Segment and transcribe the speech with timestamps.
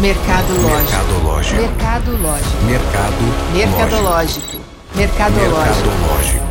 [0.00, 1.56] Mercadológico.
[1.56, 2.62] Mercadológico.
[2.66, 3.22] Mercado.
[3.52, 4.56] Mercadológico.
[4.94, 5.74] Mercadológico.
[5.74, 6.44] Mercadológico.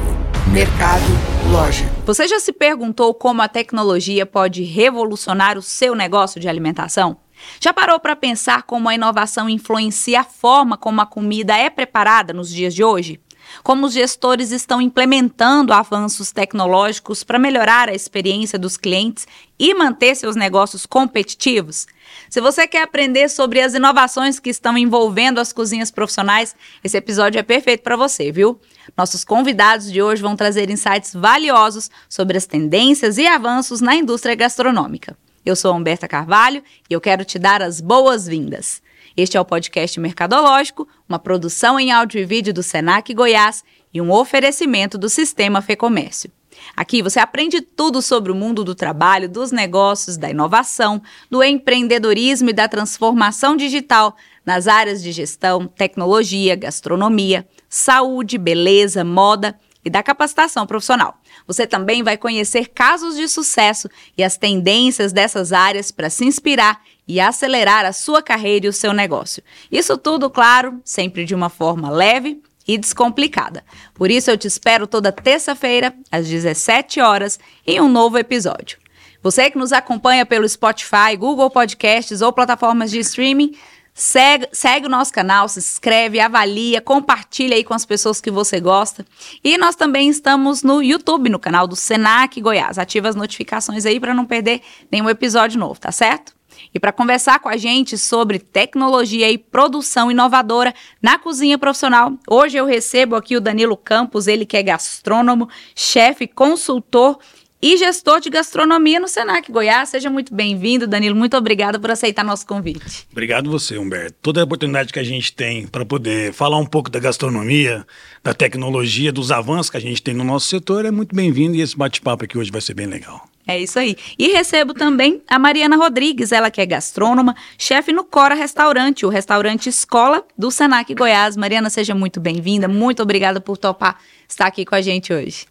[0.52, 1.90] Mercadológico.
[2.06, 7.16] Você já se perguntou como a tecnologia pode revolucionar o seu negócio de alimentação?
[7.62, 12.34] Já parou para pensar como a inovação influencia a forma como a comida é preparada
[12.34, 13.18] nos dias de hoje?
[13.64, 19.26] Como os gestores estão implementando avanços tecnológicos para melhorar a experiência dos clientes
[19.58, 21.88] e manter seus negócios competitivos?
[22.30, 27.40] Se você quer aprender sobre as inovações que estão envolvendo as cozinhas profissionais, esse episódio
[27.40, 28.60] é perfeito para você, viu?
[28.98, 34.36] Nossos convidados de hoje vão trazer insights valiosos sobre as tendências e avanços na indústria
[34.36, 35.18] gastronômica.
[35.46, 38.82] Eu sou Humberta Carvalho e eu quero te dar as boas-vindas.
[39.16, 43.64] Este é o podcast Mercadológico, uma produção em áudio e vídeo do Senac Goiás
[43.94, 46.30] e um oferecimento do Sistema Fecomércio.
[46.76, 52.50] Aqui você aprende tudo sobre o mundo do trabalho, dos negócios, da inovação, do empreendedorismo
[52.50, 60.04] e da transformação digital nas áreas de gestão, tecnologia, gastronomia, saúde, beleza, moda e da
[60.04, 61.20] capacitação profissional.
[61.46, 66.82] Você também vai conhecer casos de sucesso e as tendências dessas áreas para se inspirar
[67.08, 69.42] e acelerar a sua carreira e o seu negócio.
[69.72, 73.64] Isso tudo, claro, sempre de uma forma leve e descomplicada.
[73.94, 78.78] Por isso eu te espero toda terça-feira às 17 horas em um novo episódio.
[79.24, 83.56] Você que nos acompanha pelo Spotify, Google Podcasts ou plataformas de streaming,
[84.00, 88.60] Segue, segue, o nosso canal, se inscreve, avalia, compartilha aí com as pessoas que você
[88.60, 89.04] gosta.
[89.44, 92.78] E nós também estamos no YouTube, no canal do Senac Goiás.
[92.78, 96.37] Ativa as notificações aí para não perder nenhum episódio novo, tá certo?
[96.78, 102.56] E para conversar com a gente sobre tecnologia e produção inovadora na cozinha profissional, hoje
[102.56, 107.18] eu recebo aqui o Danilo Campos, ele que é gastrônomo, chefe, consultor
[107.60, 109.90] e gestor de gastronomia no Senac Goiás.
[109.90, 111.16] Seja muito bem-vindo, Danilo.
[111.16, 113.08] Muito obrigada por aceitar nosso convite.
[113.12, 114.16] Obrigado você, Humberto.
[114.22, 117.88] Toda a oportunidade que a gente tem para poder falar um pouco da gastronomia,
[118.24, 121.62] da tecnologia, dos avanços que a gente tem no nosso setor é muito bem-vindo e
[121.62, 123.27] esse bate-papo aqui hoje vai ser bem legal.
[123.48, 123.96] É isso aí.
[124.20, 129.10] E recebo também a Mariana Rodrigues, ela que é gastrônoma, chefe no Cora Restaurante, o
[129.10, 131.38] restaurante escola do Senac Goiás.
[131.38, 132.68] Mariana, seja muito bem-vinda.
[132.68, 133.98] Muito obrigada por topar
[134.28, 135.46] estar aqui com a gente hoje.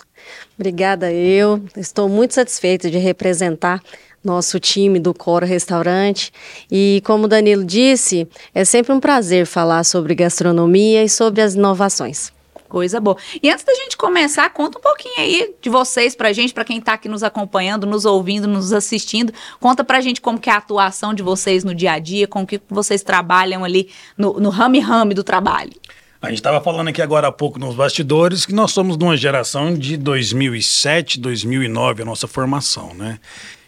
[0.58, 1.62] Obrigada eu.
[1.74, 3.82] Estou muito satisfeita de representar
[4.22, 6.30] nosso time do Cora Restaurante.
[6.70, 11.54] E como o Danilo disse, é sempre um prazer falar sobre gastronomia e sobre as
[11.54, 12.35] inovações.
[12.68, 13.16] Coisa boa.
[13.42, 16.80] E antes da gente começar, conta um pouquinho aí de vocês pra gente, pra quem
[16.80, 19.32] tá aqui nos acompanhando, nos ouvindo, nos assistindo.
[19.60, 22.46] Conta pra gente como que é a atuação de vocês no dia a dia, com
[22.46, 25.72] que vocês trabalham ali no, no rame-rame do trabalho.
[26.20, 29.16] A gente estava falando aqui agora há pouco nos bastidores que nós somos de uma
[29.16, 33.20] geração de 2007, 2009, a nossa formação, né?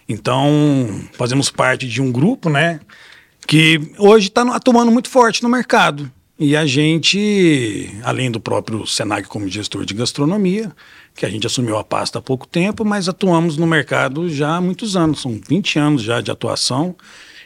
[0.08, 2.80] Então, fazemos parte de um grupo, né?
[3.46, 6.10] Que hoje está atuando muito forte no mercado.
[6.40, 10.70] E a gente, além do próprio Senac como gestor de gastronomia,
[11.12, 14.60] que a gente assumiu a pasta há pouco tempo, mas atuamos no mercado já há
[14.60, 16.94] muitos anos, são 20 anos já de atuação,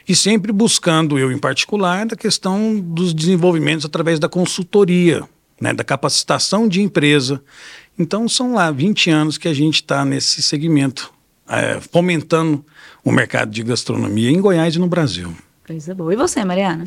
[0.07, 5.23] e sempre buscando, eu em particular, a questão dos desenvolvimentos através da consultoria,
[5.59, 7.41] né, da capacitação de empresa.
[7.97, 11.11] Então são lá 20 anos que a gente está nesse segmento,
[11.49, 12.63] é, fomentando
[13.03, 15.35] o mercado de gastronomia em Goiás e no Brasil.
[15.65, 16.13] Coisa boa.
[16.13, 16.83] E você, Mariana?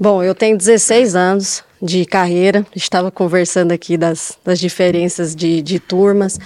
[0.00, 5.78] Bom, eu tenho 16 anos de carreira, estava conversando aqui das, das diferenças de, de
[5.78, 6.38] turmas.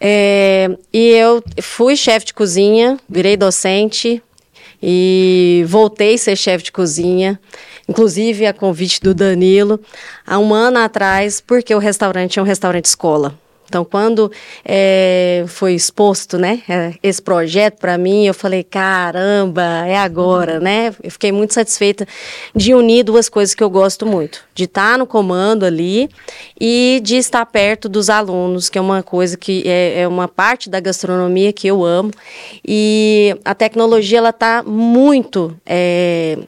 [0.00, 4.20] É, e eu fui chefe de cozinha, virei docente
[4.82, 7.40] e voltei a ser chefe de cozinha,
[7.88, 9.78] inclusive a convite do Danilo,
[10.26, 13.38] há um ano atrás, porque o restaurante é um restaurante escola.
[13.74, 14.30] Então, quando
[14.64, 20.94] é, foi exposto, né, é, esse projeto para mim, eu falei, caramba, é agora, né?
[21.02, 22.06] Eu fiquei muito satisfeita
[22.54, 26.08] de unir duas coisas que eu gosto muito, de estar no comando ali
[26.60, 30.70] e de estar perto dos alunos, que é uma coisa que é, é uma parte
[30.70, 32.12] da gastronomia que eu amo.
[32.64, 36.38] E a tecnologia ela está muito é,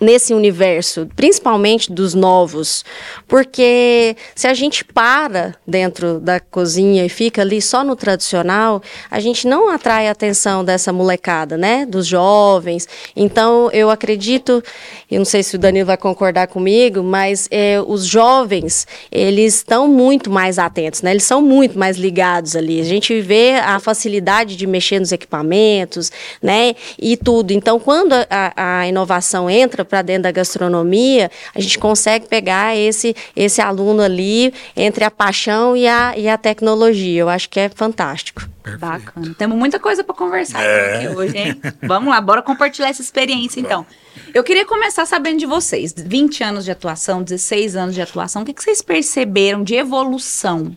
[0.00, 2.84] nesse universo, principalmente dos novos,
[3.26, 9.20] porque se a gente para dentro da cozinha e fica ali só no tradicional, a
[9.20, 12.86] gente não atrai a atenção dessa molecada, né, dos jovens.
[13.14, 14.62] Então, eu acredito,
[15.10, 19.88] eu não sei se o Danilo vai concordar comigo, mas é, os jovens, eles estão
[19.88, 22.80] muito mais atentos, né, eles são muito mais ligados ali.
[22.80, 26.12] A gente vê a facilidade de mexer nos equipamentos,
[26.42, 27.52] né, e tudo.
[27.52, 32.74] Então, quando a, a inovação entra entra para dentro da gastronomia, a gente consegue pegar
[32.74, 37.20] esse, esse aluno ali entre a paixão e a, e a tecnologia.
[37.20, 38.48] Eu acho que é fantástico.
[38.62, 38.80] Perfeito.
[38.80, 39.34] Bacana.
[39.38, 40.96] Temos muita coisa para conversar é.
[40.96, 41.60] aqui hoje, hein?
[41.82, 43.86] Vamos lá, bora compartilhar essa experiência então.
[44.34, 45.94] Eu queria começar sabendo de vocês.
[45.96, 50.76] 20 anos de atuação, 16 anos de atuação, o que, que vocês perceberam de evolução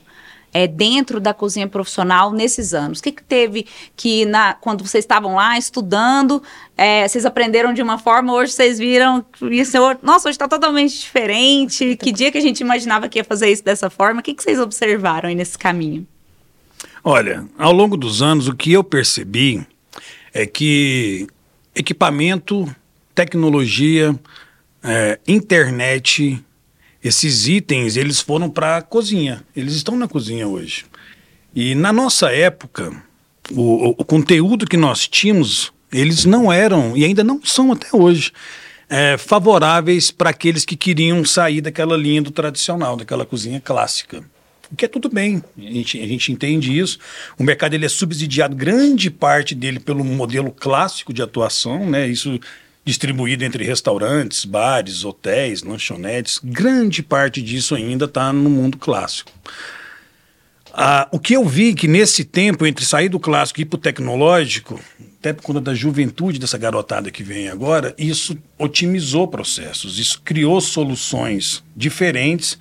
[0.54, 3.00] é, dentro da cozinha profissional nesses anos?
[3.00, 3.66] O que, que teve
[3.96, 6.42] que, na, quando vocês estavam lá estudando,
[6.78, 11.96] é, vocês aprenderam de uma forma, hoje vocês viram isso, nossa, hoje está totalmente diferente.
[11.96, 14.20] Que dia que a gente imaginava que ia fazer isso dessa forma?
[14.20, 16.08] O que, que vocês observaram aí nesse caminho?
[17.04, 19.66] Olha, ao longo dos anos, o que eu percebi
[20.34, 21.28] é que
[21.76, 22.74] equipamento,
[23.16, 24.18] tecnologia,
[24.84, 26.44] é, internet,
[27.04, 29.44] esses itens, eles foram para a cozinha.
[29.56, 30.86] Eles estão na cozinha hoje.
[31.56, 32.92] E na nossa época,
[33.52, 38.32] o, o, conteúdo que nós tínhamos, eles não eram, e ainda não são até hoje,
[38.90, 44.24] é, favoráveis para aqueles que queriam sair daquela linha do tradicional, daquela cozinha clássica.
[44.72, 47.00] O que é tudo bem, a gente, a gente entende isso.
[47.38, 52.08] O mercado ele é subsidiado, grande parte dele, pelo modelo clássico de atuação, né?
[52.08, 52.40] Isso
[52.90, 56.40] distribuído entre restaurantes, bares, hotéis, lanchonetes.
[56.44, 59.32] Grande parte disso ainda está no mundo clássico.
[60.74, 63.78] Ah, o que eu vi que nesse tempo, entre sair do clássico e ir para
[63.78, 64.80] o tecnológico,
[65.20, 70.60] até por conta da juventude dessa garotada que vem agora, isso otimizou processos, isso criou
[70.62, 72.58] soluções diferentes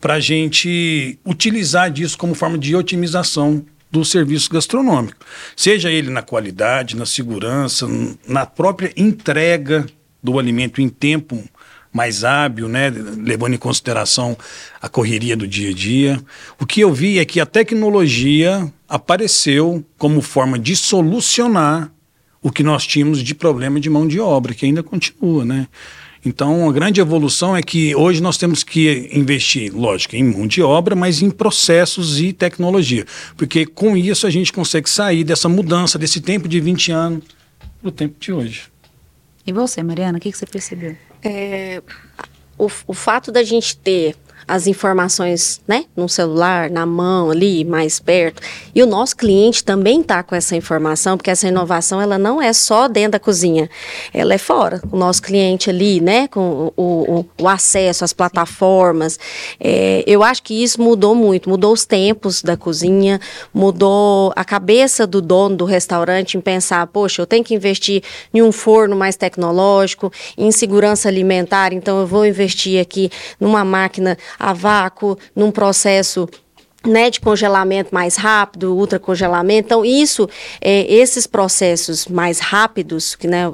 [0.00, 5.18] para a gente utilizar disso como forma de otimização do serviço gastronômico,
[5.54, 7.86] seja ele na qualidade, na segurança,
[8.26, 9.86] na própria entrega
[10.22, 11.44] do alimento em tempo
[11.92, 14.36] mais hábil, né, levando em consideração
[14.80, 16.24] a correria do dia a dia.
[16.58, 21.92] O que eu vi é que a tecnologia apareceu como forma de solucionar
[22.40, 25.68] o que nós tínhamos de problema de mão de obra, que ainda continua, né?
[26.24, 30.62] Então, a grande evolução é que hoje nós temos que investir, lógico, em mão de
[30.62, 33.04] obra, mas em processos e tecnologia.
[33.36, 37.24] Porque com isso a gente consegue sair dessa mudança, desse tempo de 20 anos
[37.80, 38.62] para o tempo de hoje.
[39.44, 40.96] E você, Mariana, o que, que você percebeu?
[41.24, 41.82] É,
[42.56, 44.14] o, o fato da gente ter
[44.46, 48.42] as informações, né, no celular, na mão ali, mais perto.
[48.74, 52.52] E o nosso cliente também está com essa informação, porque essa inovação ela não é
[52.52, 53.68] só dentro da cozinha,
[54.12, 54.80] ela é fora.
[54.90, 59.18] O nosso cliente ali, né, com o, o, o acesso às plataformas.
[59.60, 63.20] É, eu acho que isso mudou muito, mudou os tempos da cozinha,
[63.52, 68.02] mudou a cabeça do dono do restaurante em pensar, poxa, eu tenho que investir
[68.32, 73.10] em um forno mais tecnológico, em segurança alimentar, então eu vou investir aqui
[73.40, 76.28] numa máquina a vácuo, num processo
[76.86, 79.66] né, de congelamento mais rápido, ultracongelamento.
[79.66, 80.28] Então, isso,
[80.60, 83.44] é, esses processos mais rápidos, que, né,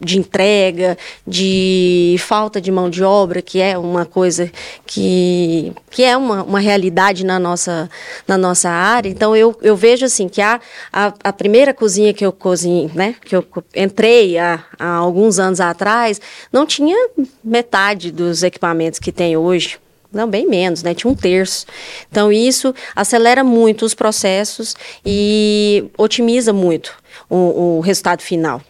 [0.00, 4.50] de entrega, de falta de mão de obra, que é uma coisa
[4.86, 7.88] que, que é uma, uma realidade na nossa,
[8.26, 9.08] na nossa área.
[9.08, 10.60] Então, eu, eu vejo assim que a,
[10.92, 15.60] a, a primeira cozinha que eu cozinhei, né, que eu entrei há, há alguns anos
[15.60, 16.20] atrás,
[16.52, 16.96] não tinha
[17.44, 19.78] metade dos equipamentos que tem hoje.
[20.12, 20.94] Não, bem menos, né?
[20.94, 21.66] Tinha um terço.
[22.10, 26.94] Então, isso acelera muito os processos e otimiza muito
[27.30, 28.60] o, o resultado final.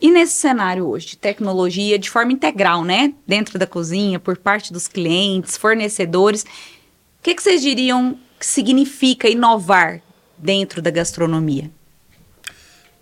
[0.00, 3.14] E nesse cenário hoje de tecnologia de forma integral, né?
[3.26, 9.28] Dentro da cozinha, por parte dos clientes, fornecedores, o que, que vocês diriam que significa
[9.28, 10.02] inovar
[10.36, 11.70] dentro da gastronomia?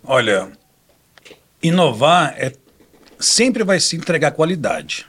[0.01, 0.49] Olha,
[1.61, 2.53] inovar é
[3.19, 5.05] sempre vai se entregar qualidade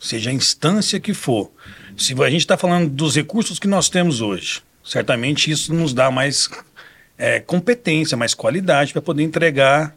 [0.00, 1.50] seja a instância que for.
[1.96, 6.10] Se a gente está falando dos recursos que nós temos hoje, certamente isso nos dá
[6.10, 6.48] mais
[7.16, 9.96] é, competência, mais qualidade para poder entregar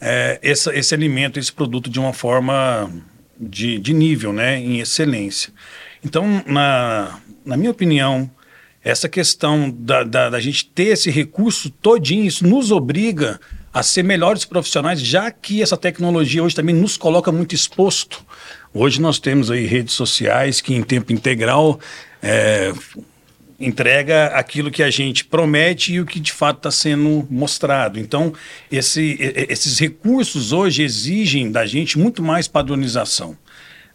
[0.00, 2.90] é, esse alimento, esse produto de uma forma
[3.38, 5.52] de, de nível, né, em excelência.
[6.04, 8.30] Então, na, na minha opinião,
[8.82, 13.40] essa questão da, da, da gente ter esse recurso todinho, isso nos obriga
[13.72, 18.24] a ser melhores profissionais, já que essa tecnologia hoje também nos coloca muito exposto
[18.72, 21.80] Hoje nós temos aí redes sociais que em tempo integral
[22.22, 22.72] é,
[23.58, 27.98] entrega aquilo que a gente promete e o que de fato está sendo mostrado.
[27.98, 28.32] Então,
[28.70, 33.36] esse, esses recursos hoje exigem da gente muito mais padronização,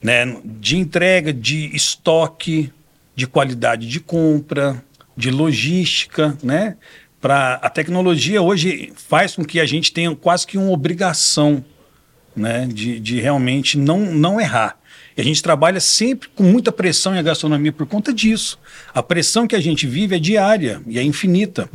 [0.01, 0.37] né?
[0.43, 2.71] de entrega, de estoque,
[3.15, 4.83] de qualidade de compra,
[5.15, 6.75] de logística, né?
[7.21, 11.63] Para a tecnologia hoje faz com que a gente tenha quase que uma obrigação
[12.35, 14.77] né, de, de realmente não, não errar.
[15.15, 18.59] E a gente trabalha sempre com muita pressão em gastronomia por conta disso.
[18.93, 21.69] A pressão que a gente vive é diária e é infinita.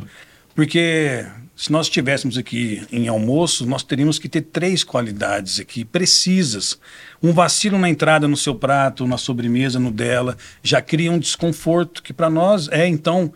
[0.53, 1.25] Porque
[1.59, 6.79] Se nós estivéssemos aqui em almoço, nós teríamos que ter três qualidades aqui precisas.
[7.21, 12.01] Um vacilo na entrada no seu prato, na sobremesa, no dela, já cria um desconforto
[12.01, 13.33] que para nós é então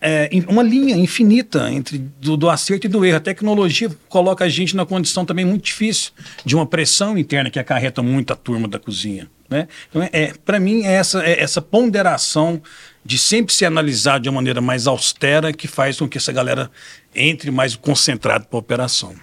[0.00, 3.18] é, uma linha infinita entre do, do, acerto e do erro.
[3.18, 6.12] A tecnologia coloca a gente na condição também muito difícil
[6.44, 9.28] de uma pressão interna que acarreta muito a turma da cozinha.
[9.48, 9.68] Né?
[9.88, 12.62] Então, é, é para mim, é essa, é essa ponderação
[13.04, 16.70] de sempre ser analisado de uma maneira mais austera que faz com que essa galera
[17.14, 19.14] entre mais concentrado para a operação.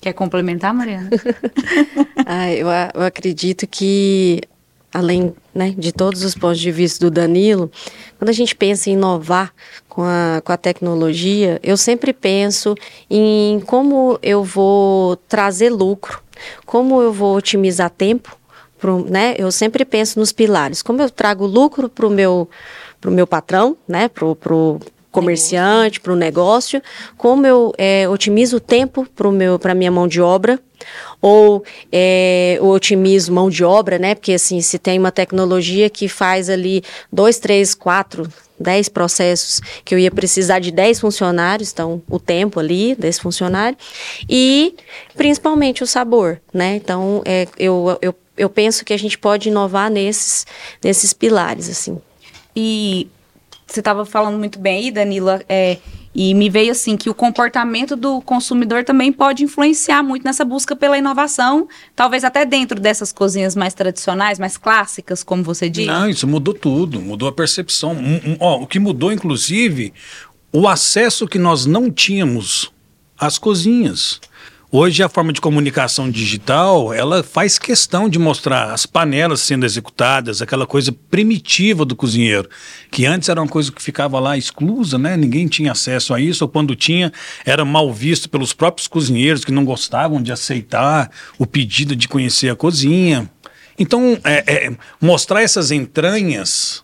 [0.00, 1.10] Quer complementar, Mariana?
[2.26, 4.42] ah, eu, eu acredito que
[4.92, 7.70] além né, de todos os pontos de vista do Danilo,
[8.18, 9.52] quando a gente pensa em inovar
[9.88, 12.74] com a, com a tecnologia, eu sempre penso
[13.10, 16.22] em como eu vou trazer lucro,
[16.66, 18.36] como eu vou otimizar tempo,
[18.78, 19.34] pro, né?
[19.38, 22.48] Eu sempre penso nos pilares, como eu trago lucro para o meu,
[23.06, 24.08] meu patrão, né?
[24.08, 24.80] Pro, pro,
[25.12, 26.82] comerciante, para o negócio,
[27.16, 29.06] como eu é, otimizo o tempo
[29.60, 30.58] para a minha mão de obra,
[31.20, 34.16] ou é, eu otimizo mão de obra, né?
[34.16, 38.26] Porque assim, se tem uma tecnologia que faz ali dois, três, quatro,
[38.58, 43.76] dez processos que eu ia precisar de dez funcionários, então o tempo ali desse funcionário,
[44.28, 44.74] e
[45.16, 46.76] principalmente o sabor, né?
[46.76, 50.46] Então é, eu, eu, eu penso que a gente pode inovar nesses,
[50.82, 52.00] nesses pilares, assim.
[52.56, 53.08] E
[53.72, 55.78] você estava falando muito bem aí, Danila, é,
[56.14, 60.76] e me veio assim que o comportamento do consumidor também pode influenciar muito nessa busca
[60.76, 65.88] pela inovação, talvez até dentro dessas cozinhas mais tradicionais, mais clássicas, como você disse.
[65.88, 67.92] Não, isso mudou tudo, mudou a percepção.
[67.92, 69.94] Um, um, ó, o que mudou, inclusive,
[70.52, 72.70] o acesso que nós não tínhamos
[73.18, 74.20] às cozinhas.
[74.74, 80.40] Hoje a forma de comunicação digital, ela faz questão de mostrar as panelas sendo executadas,
[80.40, 82.48] aquela coisa primitiva do cozinheiro,
[82.90, 85.14] que antes era uma coisa que ficava lá exclusa, né?
[85.14, 87.12] Ninguém tinha acesso a isso, ou quando tinha,
[87.44, 92.48] era mal visto pelos próprios cozinheiros que não gostavam de aceitar o pedido de conhecer
[92.48, 93.30] a cozinha.
[93.78, 96.82] Então, é, é, mostrar essas entranhas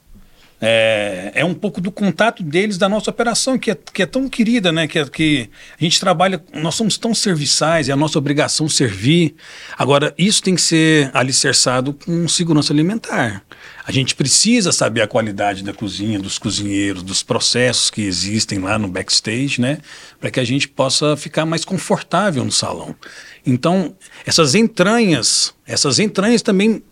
[0.60, 4.28] é, é um pouco do contato deles da nossa operação, que é, que é tão
[4.28, 4.88] querida, né?
[4.88, 5.48] Que, é, que
[5.78, 9.36] a gente trabalha, nós somos tão serviçais, é a nossa obrigação servir.
[9.76, 13.44] Agora, isso tem que ser alicerçado com segurança alimentar.
[13.86, 18.78] A gente precisa saber a qualidade da cozinha, dos cozinheiros, dos processos que existem lá
[18.78, 19.78] no backstage, né?
[20.20, 22.94] Para que a gente possa ficar mais confortável no salão.
[23.46, 23.96] Então,
[24.26, 26.82] essas entranhas, essas entranhas também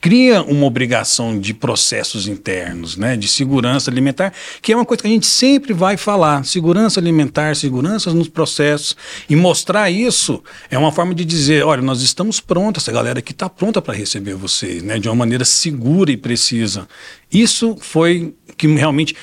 [0.00, 5.08] cria uma obrigação de processos internos, né, de segurança alimentar, que é uma coisa que
[5.08, 8.96] a gente sempre vai falar, segurança alimentar, segurança nos processos,
[9.28, 13.32] e mostrar isso é uma forma de dizer, olha, nós estamos prontos, essa galera aqui
[13.32, 16.86] está pronta para receber vocês, né, de uma maneira segura e precisa.
[17.32, 19.16] Isso foi que realmente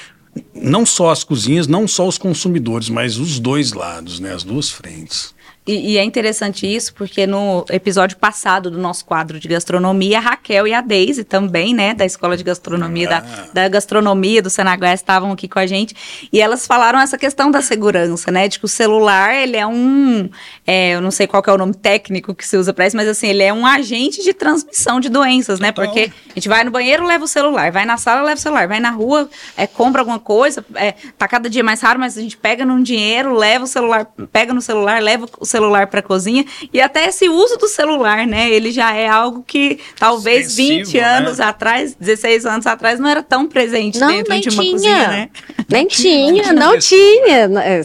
[0.54, 4.70] não só as cozinhas, não só os consumidores, mas os dois lados, né, as duas
[4.70, 5.34] frentes.
[5.66, 10.22] E, e, é interessante isso, porque no episódio passado do nosso quadro de gastronomia, a
[10.22, 13.22] Raquel e a Deise também, né, da Escola de Gastronomia, ah.
[13.22, 15.96] da, da Gastronomia do Senagués, estavam aqui com a gente,
[16.34, 20.30] e elas falaram essa questão da segurança, né, de que o celular, ele é um,
[20.68, 23.08] é, eu não sei qual é o nome técnico que se usa para isso, mas
[23.08, 26.72] assim, ele é um agente de transmissão de doenças, né, porque a gente vai no
[26.72, 30.02] banheiro, leva o celular, vai na sala, leva o celular, vai na rua, é, compra
[30.02, 33.64] alguma coisa, é, tá cada dia mais raro, mas a gente pega num dinheiro, leva
[33.64, 36.44] o celular, pega no celular, leva o celular para a cozinha
[36.74, 38.50] e até esse uso do celular, né?
[38.50, 41.04] Ele já é algo que talvez Extensivo, 20 né?
[41.04, 41.46] anos né?
[41.46, 44.72] atrás, 16 anos atrás não era tão presente não, dentro de uma tinha.
[44.74, 45.30] cozinha, né?
[45.70, 47.82] Nem tinha, não tinha, é,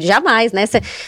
[0.00, 0.64] jamais, né?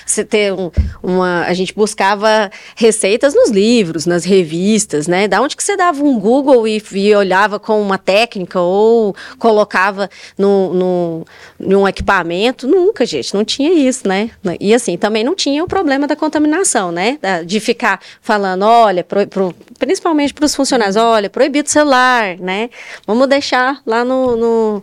[0.06, 0.70] Você ter um,
[1.02, 5.26] uma, a gente buscava receitas nos livros, nas revistas, né?
[5.26, 10.08] Da onde que você dava um Google e, e olhava com uma técnica ou colocava
[10.38, 11.26] no, no,
[11.58, 12.68] num equipamento?
[12.68, 14.30] Nunca, gente, não tinha isso, né?
[14.60, 17.18] E assim, também não tinha o problema da contaminação, né?
[17.46, 22.68] De ficar falando, olha, pro, pro, principalmente para os funcionários, olha, proibido celular, né?
[23.06, 24.82] Vamos deixar lá no, no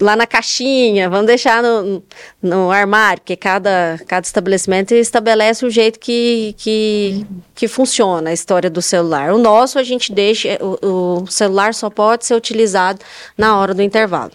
[0.00, 2.02] lá na caixinha, vamos deixar no,
[2.40, 8.70] no armário, porque cada, cada estabelecimento estabelece o jeito que, que, que funciona a história
[8.70, 9.34] do celular.
[9.34, 13.00] O nosso, a gente deixa, o, o celular só pode ser utilizado
[13.36, 14.32] na hora do intervalo.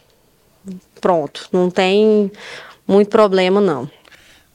[1.02, 2.32] Pronto, não tem
[2.88, 3.90] muito problema, não.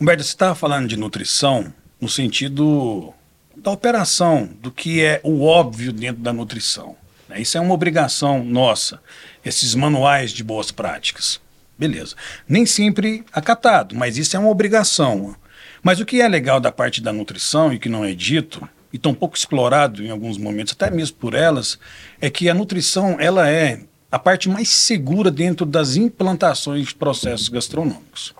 [0.00, 3.12] Humberto, você estava falando de nutrição no sentido
[3.56, 6.94] da operação, do que é o óbvio dentro da nutrição.
[7.28, 7.40] Né?
[7.40, 9.00] Isso é uma obrigação nossa,
[9.44, 11.40] esses manuais de boas práticas.
[11.76, 12.14] Beleza.
[12.48, 15.34] Nem sempre acatado, mas isso é uma obrigação.
[15.82, 18.98] Mas o que é legal da parte da nutrição e que não é dito, e
[18.98, 21.76] tão pouco explorado em alguns momentos, até mesmo por elas,
[22.20, 23.80] é que a nutrição ela é
[24.12, 28.32] a parte mais segura dentro das implantações de processos gastronômicos.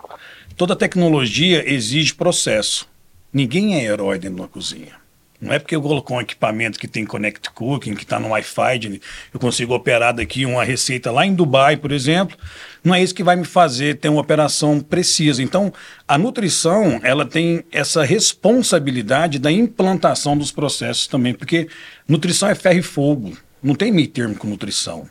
[0.59, 2.85] Toda tecnologia exige processo.
[3.31, 4.91] Ninguém é herói dentro de uma cozinha.
[5.39, 8.99] Não é porque eu coloco um equipamento que tem Connect Cooking, que está no Wi-Fi,
[9.33, 12.37] eu consigo operar daqui uma receita lá em Dubai, por exemplo.
[12.83, 15.41] Não é isso que vai me fazer ter uma operação precisa.
[15.41, 15.71] Então,
[16.05, 21.69] a nutrição, ela tem essa responsabilidade da implantação dos processos também, porque
[22.05, 23.37] nutrição é ferro e fogo.
[23.63, 25.07] Não tem meio termo com nutrição.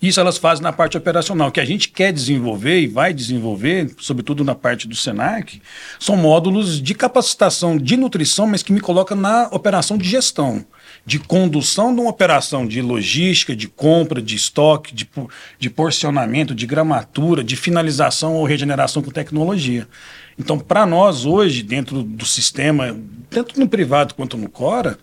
[0.00, 1.48] Isso elas fazem na parte operacional.
[1.48, 5.60] O que a gente quer desenvolver e vai desenvolver, sobretudo na parte do SENAC,
[5.98, 10.64] são módulos de capacitação de nutrição, mas que me coloca na operação de gestão,
[11.04, 15.08] de condução de uma operação de logística, de compra, de estoque, de,
[15.58, 19.88] de porcionamento, de gramatura, de finalização ou regeneração com tecnologia.
[20.38, 22.96] Então, para nós hoje, dentro do sistema,
[23.28, 24.96] tanto no privado quanto no Cora,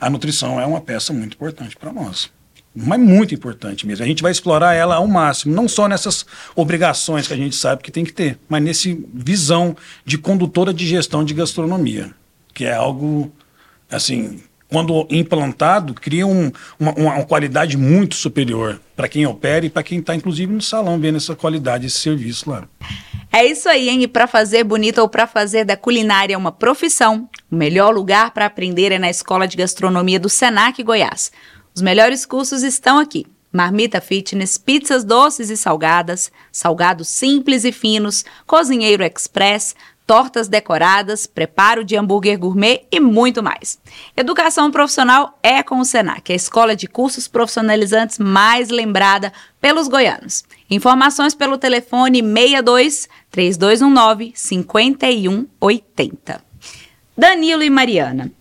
[0.00, 2.32] a nutrição é uma peça muito importante para nós
[2.74, 4.04] mas muito importante mesmo.
[4.04, 6.24] A gente vai explorar ela ao máximo, não só nessas
[6.54, 10.86] obrigações que a gente sabe que tem que ter, mas nesse visão de condutora de
[10.86, 12.12] gestão de gastronomia,
[12.54, 13.32] que é algo
[13.90, 19.82] assim, quando implantado, cria um, uma, uma, qualidade muito superior para quem opera e para
[19.82, 22.68] quem está, inclusive, no salão vendo essa qualidade, esse serviço lá.
[23.32, 24.02] É isso aí, hein?
[24.02, 28.46] E para fazer bonito ou para fazer da culinária uma profissão, o melhor lugar para
[28.46, 31.32] aprender é na Escola de Gastronomia do Senac Goiás.
[31.74, 33.26] Os melhores cursos estão aqui.
[33.52, 39.74] Marmita Fitness, pizzas doces e salgadas, salgados simples e finos, cozinheiro express,
[40.06, 43.78] tortas decoradas, preparo de hambúrguer gourmet e muito mais.
[44.16, 50.44] Educação profissional é com o Senac, a escola de cursos profissionalizantes mais lembrada pelos goianos.
[50.68, 56.44] Informações pelo telefone 62 3219 5180.
[57.16, 58.32] Danilo e Mariana.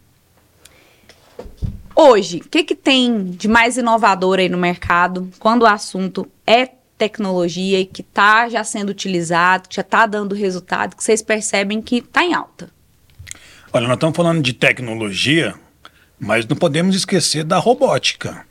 [2.01, 6.65] Hoje, o que, que tem de mais inovador aí no mercado quando o assunto é
[6.97, 11.81] tecnologia e que está já sendo utilizado, que já está dando resultado, que vocês percebem
[11.81, 12.69] que está em alta?
[13.73, 15.53] Olha, nós estamos falando de tecnologia,
[16.17, 18.45] mas não podemos esquecer da robótica.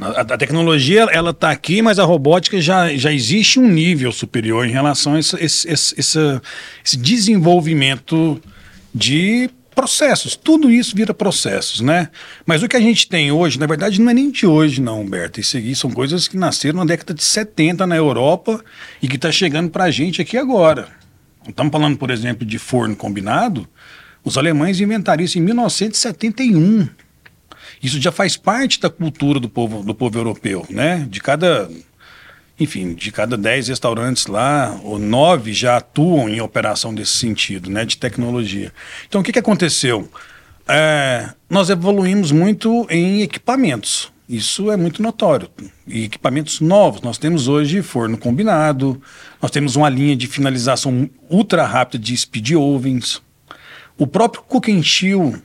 [0.00, 4.72] A, tecnologia ela está aqui, mas a robótica já, já existe um nível superior em
[4.72, 6.18] relação a esse, esse, esse,
[6.82, 8.40] esse desenvolvimento
[8.94, 12.08] de processos, tudo isso vira processos, né?
[12.46, 15.02] Mas o que a gente tem hoje, na verdade, não é nem de hoje, não,
[15.02, 15.38] Humberto.
[15.38, 18.64] Isso aqui são coisas que nasceram na década de 70 na Europa
[19.02, 20.88] e que está chegando para a gente aqui agora.
[21.46, 23.68] Estamos falando, por exemplo, de forno combinado.
[24.24, 26.88] Os alemães inventaram isso em 1971.
[27.82, 31.06] Isso já faz parte da cultura do povo, do povo europeu, né?
[31.08, 31.70] De cada
[32.58, 37.84] enfim, de cada 10 restaurantes lá, ou 9 já atuam em operação desse sentido, né,
[37.84, 38.72] de tecnologia.
[39.06, 40.08] Então, o que, que aconteceu?
[40.66, 44.10] É, nós evoluímos muito em equipamentos.
[44.28, 45.48] Isso é muito notório.
[45.86, 47.00] E equipamentos novos.
[47.02, 49.00] Nós temos hoje forno combinado,
[49.40, 53.22] nós temos uma linha de finalização ultra rápida de speed ovens.
[53.96, 55.40] O próprio cook and chill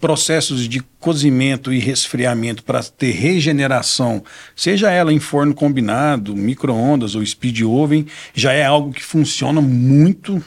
[0.00, 4.24] processos de cozimento e resfriamento para ter regeneração,
[4.56, 10.42] seja ela em forno combinado, micro-ondas ou speed oven, já é algo que funciona muito.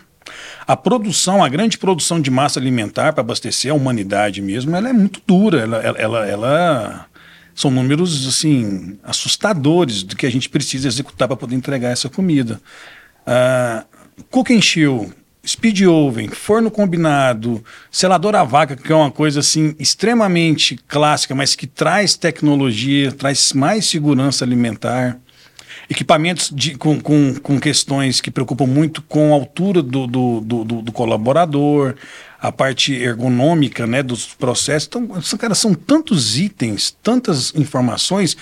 [0.66, 4.94] A produção, a grande produção de massa alimentar para abastecer a humanidade mesmo, ela é
[4.94, 5.60] muito dura.
[5.60, 7.06] Ela, ela, ela,
[7.54, 12.60] são números assim assustadores do que a gente precisa executar para poder entregar essa comida.
[13.28, 13.86] Uh,
[14.32, 15.14] cook and chill
[15.46, 21.56] speed oven, forno combinado, selador a vaca, que é uma coisa assim extremamente clássica, mas
[21.56, 25.20] que traz tecnologia, traz mais segurança alimentar.
[25.90, 30.64] Equipamentos de, com, com, com questões que preocupam muito com a altura do, do, do,
[30.64, 31.96] do colaborador,
[32.40, 34.88] a parte ergonômica né, dos processos.
[34.88, 38.38] Então, cara, são tantos itens, tantas informações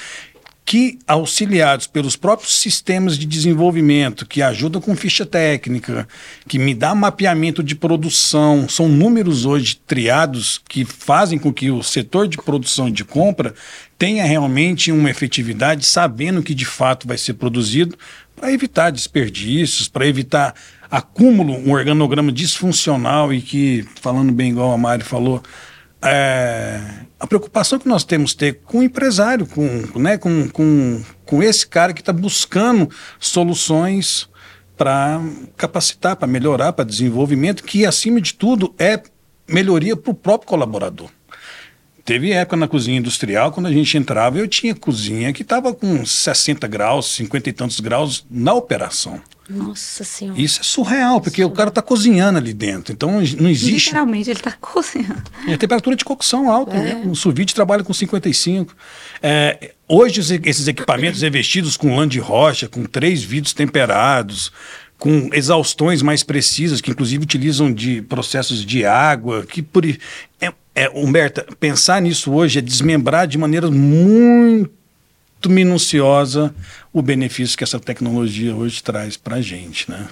[0.72, 6.08] que, auxiliados pelos próprios sistemas de desenvolvimento, que ajudam com ficha técnica,
[6.48, 11.84] que me dá mapeamento de produção, são números hoje triados que fazem com que o
[11.84, 13.54] setor de produção e de compra
[14.00, 17.98] tenha realmente uma efetividade, sabendo que de fato vai ser produzido,
[18.34, 20.56] para evitar desperdícios, para evitar
[20.90, 25.44] acúmulo, um organograma disfuncional e que, falando bem igual a Mari falou,
[26.04, 26.82] é,
[27.20, 31.68] a preocupação que nós temos ter com o empresário, com, né, com, com, com esse
[31.68, 34.28] cara que está buscando soluções
[34.76, 35.22] para
[35.56, 39.02] capacitar, para melhorar, para desenvolvimento, que acima de tudo é
[39.48, 41.10] melhoria para o próprio colaborador.
[42.04, 46.06] Teve época na cozinha industrial, quando a gente entrava, eu tinha cozinha que estava com
[46.06, 49.22] 60 graus, 50 e tantos graus na operação.
[49.50, 50.40] Nossa Senhora.
[50.40, 52.94] Isso é surreal, porque o cara está cozinhando ali dentro.
[52.94, 53.88] Então não existe.
[53.90, 55.24] Literalmente, ele está cozinhando.
[55.48, 56.76] É temperatura de cocção alta.
[56.76, 56.96] É.
[56.96, 57.04] Né?
[57.06, 58.74] O sous trabalha com 55.
[59.22, 64.52] É, hoje, esses equipamentos revestidos com lã de rocha, com três vidros temperados,
[64.98, 70.90] com exaustões mais precisas, que inclusive utilizam de processos de água, que por é, é,
[70.90, 74.70] Humberta, pensar nisso hoje é desmembrar de maneira muito
[75.48, 76.54] minuciosa
[76.94, 80.08] o benefício que essa tecnologia hoje traz para a gente, né?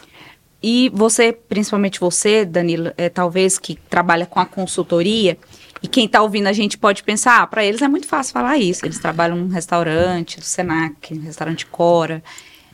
[0.62, 5.38] E você, principalmente você, Danilo, é, talvez que trabalha com a consultoria,
[5.82, 8.58] e quem está ouvindo a gente pode pensar, ah, para eles é muito fácil falar
[8.58, 8.86] isso.
[8.86, 12.22] Eles trabalham num restaurante do Senac, um restaurante Cora,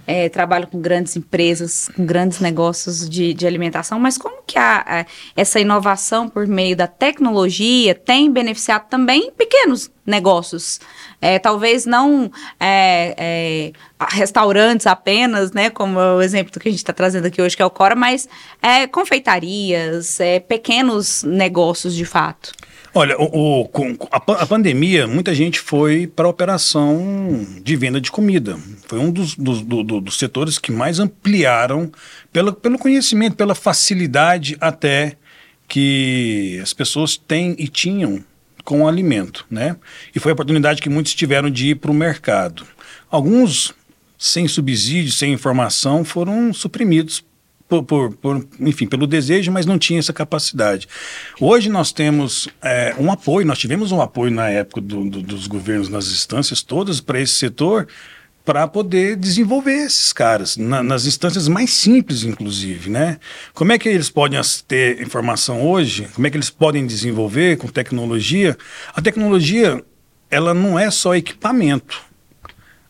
[0.07, 4.83] é, trabalham com grandes empresas, com grandes negócios de, de alimentação, mas como que a,
[4.85, 10.79] a, essa inovação por meio da tecnologia tem beneficiado também pequenos negócios?
[11.19, 13.71] É, talvez não é, é,
[14.11, 17.65] restaurantes apenas, né, como o exemplo que a gente está trazendo aqui hoje, que é
[17.65, 18.27] o Cora, mas
[18.61, 22.51] é, confeitarias, é, pequenos negócios de fato.
[22.97, 23.69] Olha, o, o
[24.10, 28.58] a, a, pandemia, muita gente foi para a operação de venda de comida.
[28.88, 31.91] Foi um dos, dos, do, do, dos setores que mais ampliaram
[32.31, 35.17] pelo, pelo conhecimento, pela facilidade até
[35.67, 38.23] que as pessoas têm e tinham
[38.63, 39.75] com o alimento, né?
[40.15, 42.65] E foi a oportunidade que muitos tiveram de ir para o mercado.
[43.12, 43.73] Alguns,
[44.17, 47.25] sem subsídio, sem informação, foram suprimidos
[47.67, 50.88] por, por, por, enfim, pelo desejo, mas não tinha essa capacidade.
[51.39, 55.47] Hoje nós temos é, um apoio, nós tivemos um apoio na época do, do, dos
[55.47, 57.88] governos nas instâncias todas para esse setor,
[58.45, 63.17] para poder desenvolver esses caras, na, nas instâncias mais simples, inclusive, né?
[63.56, 66.08] Como é que eles podem ter informação hoje?
[66.13, 68.56] Como é que eles podem desenvolver com tecnologia?
[68.93, 69.84] A tecnologia,
[70.30, 71.99] ela não é só equipamento,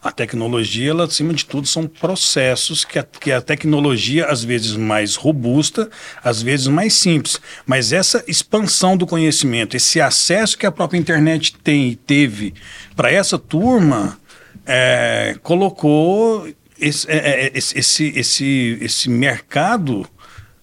[0.05, 4.75] a tecnologia, ela, acima de tudo, são processos que a, que a tecnologia, às vezes
[4.75, 5.89] mais robusta,
[6.23, 7.41] às vezes mais simples.
[7.65, 12.53] Mas essa expansão do conhecimento, esse acesso que a própria internet tem e teve
[12.95, 14.19] para essa turma,
[14.63, 16.47] é, colocou
[16.79, 20.07] esse, é, é esse, esse, esse, esse mercado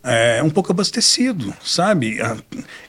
[0.05, 2.19] é, um pouco abastecido, sabe?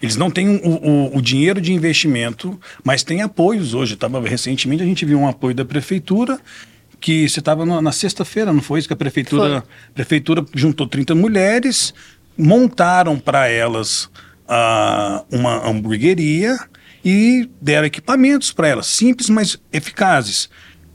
[0.02, 3.96] Eles não têm o, o, o dinheiro de investimento, mas têm apoios hoje.
[3.96, 6.40] Tava, recentemente a gente viu um apoio da prefeitura
[7.00, 10.88] que você estava na, na sexta-feira, não foi isso que a prefeitura, a prefeitura juntou
[10.88, 11.94] 30 mulheres,
[12.38, 14.06] montaram para elas
[14.48, 16.58] uh, uma hamburgueria
[17.04, 20.50] e deram equipamentos para elas, simples, mas eficazes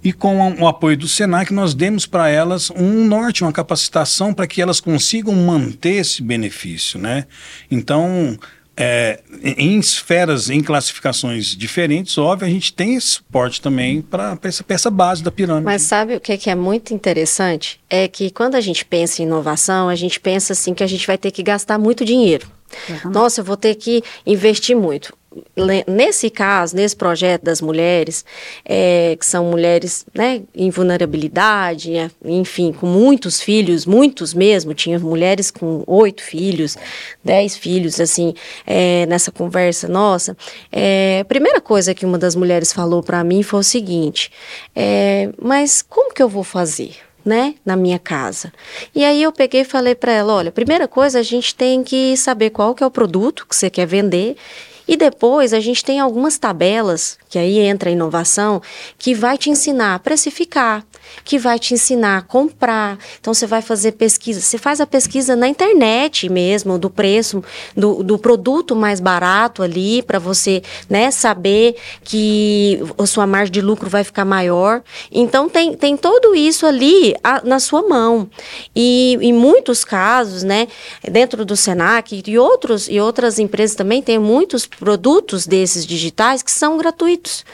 [0.09, 4.47] e com o apoio do Senac nós demos para elas um norte, uma capacitação para
[4.47, 7.27] que elas consigam manter esse benefício, né?
[7.71, 8.39] Então,
[8.75, 14.65] é, em esferas, em classificações diferentes, óbvio, a gente tem esse suporte também para essa
[14.65, 15.67] peça base da pirâmide.
[15.67, 17.79] Mas sabe o que é muito interessante?
[17.91, 21.07] É que quando a gente pensa em inovação, a gente pensa assim que a gente
[21.07, 22.51] vai ter que gastar muito dinheiro.
[22.89, 23.11] Uhum.
[23.11, 25.18] Nossa, eu vou ter que investir muito
[25.87, 28.25] nesse caso, nesse projeto das mulheres,
[28.65, 34.99] é, que são mulheres né, em vulnerabilidade, é, enfim, com muitos filhos, muitos mesmo, tinha
[34.99, 36.77] mulheres com oito filhos,
[37.23, 38.35] dez filhos, assim,
[38.67, 40.37] é, nessa conversa nossa.
[40.73, 44.31] É, a primeira coisa que uma das mulheres falou para mim foi o seguinte:
[44.75, 47.09] é, mas como que eu vou fazer?
[47.25, 48.51] né, na minha casa.
[48.95, 52.17] E aí eu peguei e falei para ela, olha, primeira coisa a gente tem que
[52.17, 54.35] saber qual que é o produto que você quer vender
[54.89, 58.63] e depois a gente tem algumas tabelas, que aí entra a inovação,
[58.99, 60.83] que vai te ensinar a precificar,
[61.25, 62.99] que vai te ensinar a comprar.
[63.21, 67.45] Então você vai fazer pesquisa, você faz a pesquisa na internet mesmo, do preço
[67.77, 73.61] do, do produto mais barato ali, para você né, saber que a sua margem de
[73.61, 74.83] lucro vai ficar maior.
[75.13, 78.29] Então tem, tem tudo isso ali a, na sua mão.
[78.75, 80.67] E em muitos casos, né,
[81.11, 86.51] dentro do Senac e outros e outras empresas também tem muitos produtos desses digitais que
[86.51, 87.45] são gratuitos.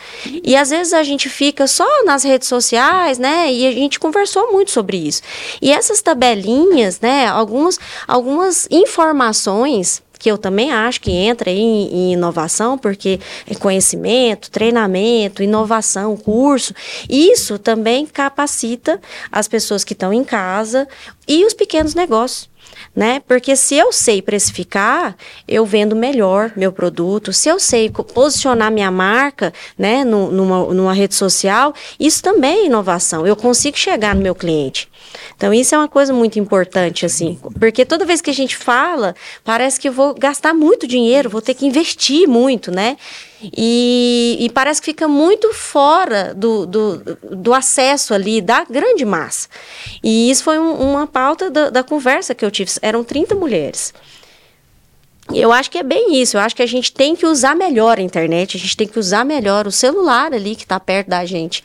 [0.43, 3.53] E às vezes a gente fica só nas redes sociais, né?
[3.53, 5.23] E a gente conversou muito sobre isso.
[5.61, 7.27] E essas tabelinhas, né?
[7.27, 14.51] Algumas, algumas informações que eu também acho que entra em, em, inovação, porque é conhecimento,
[14.51, 16.73] treinamento, inovação, curso,
[17.11, 18.99] isso também capacita
[19.31, 20.89] as pessoas que estão em casa
[21.29, 22.49] e os pequenos negócios
[22.95, 23.21] né?
[23.27, 25.17] Porque se eu sei precificar,
[25.49, 27.33] eu vendo melhor meu produto.
[27.33, 33.27] Se eu sei posicionar minha marca, né, numa, numa rede social, isso também é inovação.
[33.27, 34.89] Eu consigo chegar no meu cliente.
[35.37, 39.15] Então, isso é uma coisa muito importante, assim, porque toda vez que a gente fala,
[39.45, 42.97] parece que eu vou gastar muito dinheiro, vou ter que investir muito, né?
[43.53, 46.99] E, e parece que fica muito fora do, do,
[47.33, 49.49] do, acesso ali da grande massa.
[50.03, 52.71] E isso foi um, uma pauta da, da conversa que eu tive.
[52.81, 53.93] Eram 30 mulheres.
[55.33, 56.37] Eu acho que é bem isso.
[56.37, 58.99] Eu acho que a gente tem que usar melhor a internet, a gente tem que
[58.99, 61.65] usar melhor o celular ali que está perto da gente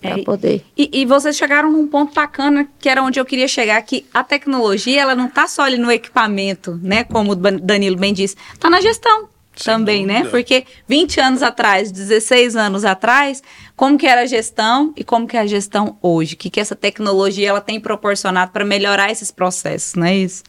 [0.00, 0.62] para poder.
[0.76, 4.22] E, e, vocês chegaram num ponto bacana, que era onde eu queria chegar, que a
[4.22, 7.04] tecnologia, ela não está só ali no equipamento, né?
[7.04, 10.22] Como o Danilo bem disse, está na gestão Sem também, né?
[10.22, 10.24] dúvida.
[10.24, 10.30] né?
[10.30, 13.42] Porque 20 anos atrás, 16 anos atrás,
[13.76, 16.34] como que era a gestão e como que é a gestão hoje?
[16.34, 20.42] O que, que essa tecnologia ela tem proporcionado para melhorar esses processos, não é isso?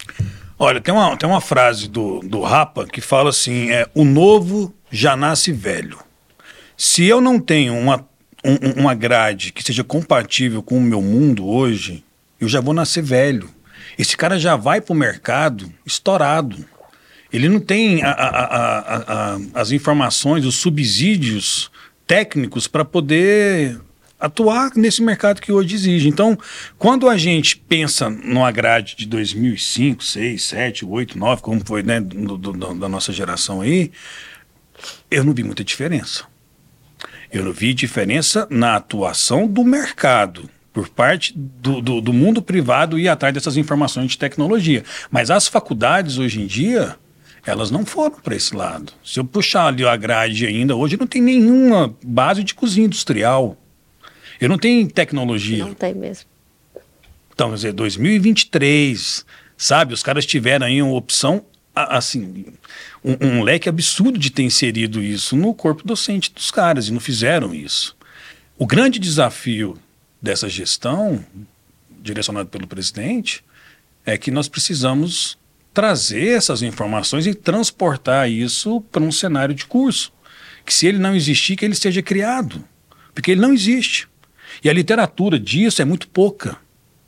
[0.57, 4.73] Olha, tem uma, tem uma frase do, do Rapa que fala assim: é, o novo
[4.89, 5.99] já nasce velho.
[6.77, 8.07] Se eu não tenho uma
[8.45, 12.03] um, uma grade que seja compatível com o meu mundo hoje,
[12.39, 13.49] eu já vou nascer velho.
[13.97, 16.63] Esse cara já vai para o mercado estourado.
[17.35, 21.69] Ele não tem a, a, a, as informações, os subsídios
[22.07, 23.79] técnicos para poder
[24.19, 26.07] atuar nesse mercado que hoje exige.
[26.07, 26.37] Então,
[26.77, 31.99] quando a gente pensa numa grade de 2005, 6, 7, 8, 9, como foi né,
[31.99, 33.91] do, do, da nossa geração aí,
[35.11, 36.25] eu não vi muita diferença.
[37.31, 42.99] Eu não vi diferença na atuação do mercado por parte do, do, do mundo privado
[42.99, 44.83] ir atrás dessas informações de tecnologia.
[45.09, 46.97] Mas as faculdades hoje em dia,
[47.45, 48.91] elas não foram para esse lado.
[49.03, 53.55] Se eu puxar ali a grade ainda, hoje não tem nenhuma base de cozinha industrial.
[54.41, 55.63] Eu não tenho tecnologia.
[55.63, 56.25] Não tem mesmo.
[57.33, 59.25] Então, quer dizer, 2023,
[59.57, 59.93] sabe?
[59.93, 62.45] Os caras tiveram aí uma opção, assim,
[63.03, 66.99] um, um, leque absurdo de ter inserido isso no corpo docente dos caras e não
[66.99, 67.95] fizeram isso.
[68.57, 69.77] O grande desafio
[70.21, 71.23] dessa gestão,
[72.01, 73.43] direcionado pelo presidente,
[74.05, 75.37] é que nós precisamos
[75.75, 80.11] trazer essas informações e transportar isso para um cenário de curso.
[80.65, 82.63] Que se ele não existir, que ele seja criado.
[83.13, 84.07] Porque ele não existe.
[84.63, 86.57] E a literatura disso é muito pouca.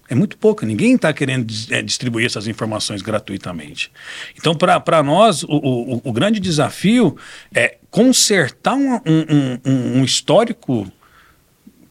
[0.10, 0.66] É muito pouca.
[0.66, 3.90] Ninguém está querendo é, distribuir essas informações gratuitamente.
[4.38, 7.18] Então, para nós, o, o, o, grande desafio
[7.56, 10.92] é consertar um, um, um, um histórico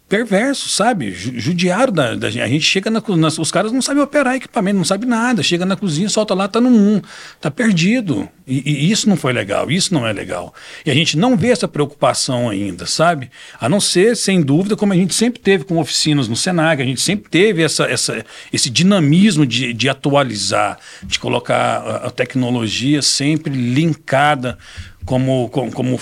[0.09, 1.11] perverso, sabe?
[1.13, 2.43] Judiaram da, da gente.
[2.43, 5.43] A gente chega na, na, os caras não sabem operar equipamento, não sabem nada.
[5.43, 7.03] Chega na cozinha, solta lá, tá no 1,
[7.41, 8.29] tá perdido.
[8.47, 10.55] E, e, isso não foi legal, isso não é legal.
[10.85, 13.29] E a gente não vê essa preocupação ainda, sabe?
[13.61, 16.85] A não ser, sem dúvida, como a gente sempre teve com oficinas no Senac, a
[16.85, 23.03] gente sempre teve essa, essa, esse dinamismo de, de atualizar, de colocar a, a tecnologia
[23.03, 24.57] sempre linkada
[25.05, 26.01] como, como, como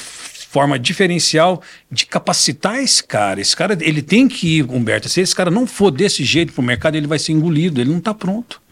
[0.54, 3.40] forma diferencial de capacitar esse cara.
[3.40, 5.08] Esse cara, ele tem que ir, Humberto.
[5.08, 7.90] Se esse cara não for desse jeito para o mercado, ele vai ser engolido, ele
[7.90, 8.62] não está pronto.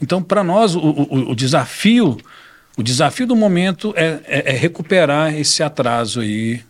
[0.00, 2.16] Então, para nós, o, o, o, desafio,
[2.74, 6.62] o desafio do momento é, é, é, recuperar esse atraso aí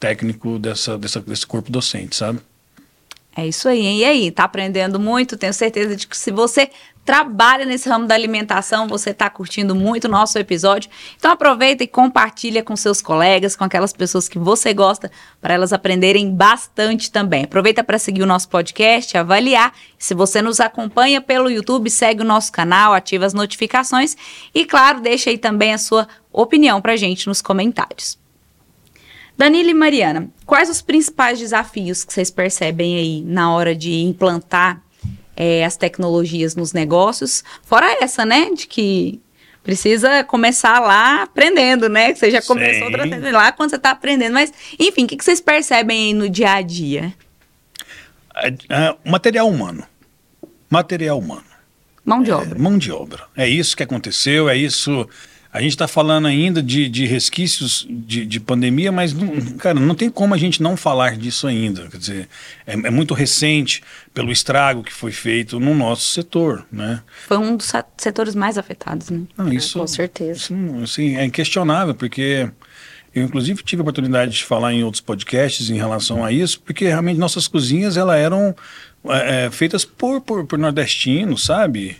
[0.00, 2.40] técnico dessa, dessa, desse corpo docente, sabe?
[3.36, 4.00] É isso aí?
[4.00, 5.36] E aí, tá aprendendo muito?
[5.36, 6.68] Tenho certeza de que se você
[7.04, 10.90] trabalha nesse ramo da alimentação, você está curtindo muito o nosso episódio.
[11.16, 15.10] Então aproveita e compartilha com seus colegas, com aquelas pessoas que você gosta,
[15.40, 17.44] para elas aprenderem bastante também.
[17.44, 19.72] Aproveita para seguir o nosso podcast, avaliar.
[19.98, 24.16] Se você nos acompanha pelo YouTube, segue o nosso canal, ativa as notificações
[24.54, 28.18] e, claro, deixa aí também a sua opinião para gente nos comentários.
[29.36, 34.82] Danilo e Mariana, quais os principais desafios que vocês percebem aí na hora de implantar
[35.40, 37.42] é, as tecnologias nos negócios.
[37.62, 38.50] Fora essa, né?
[38.54, 39.18] De que
[39.62, 42.14] precisa começar lá aprendendo, né?
[42.14, 43.30] Você já começou Sim.
[43.30, 44.34] lá quando você está aprendendo.
[44.34, 47.14] Mas, enfim, o que, que vocês percebem aí no dia a dia?
[48.36, 49.82] É, é, material humano.
[50.68, 51.44] Material humano.
[52.04, 52.54] Mão de obra.
[52.54, 53.22] É, mão de obra.
[53.34, 55.08] É isso que aconteceu, é isso
[55.52, 59.96] a gente está falando ainda de, de resquícios de, de, pandemia, mas, não, cara, não
[59.96, 61.88] tem como a gente não falar disso ainda.
[61.88, 62.28] Quer dizer,
[62.64, 63.82] é, é, muito recente
[64.14, 67.02] pelo estrago que foi feito no nosso setor, né?
[67.26, 69.22] Foi um dos setores mais afetados, né?
[69.36, 70.38] Não, isso, é, com certeza.
[70.38, 72.48] Isso, assim, é inquestionável, porque
[73.12, 76.86] eu, inclusive, tive a oportunidade de falar em outros podcasts em relação a isso, porque
[76.86, 78.54] realmente nossas cozinhas, elas eram
[79.08, 81.96] é, é feitas por, por, por nordestinos, sabe?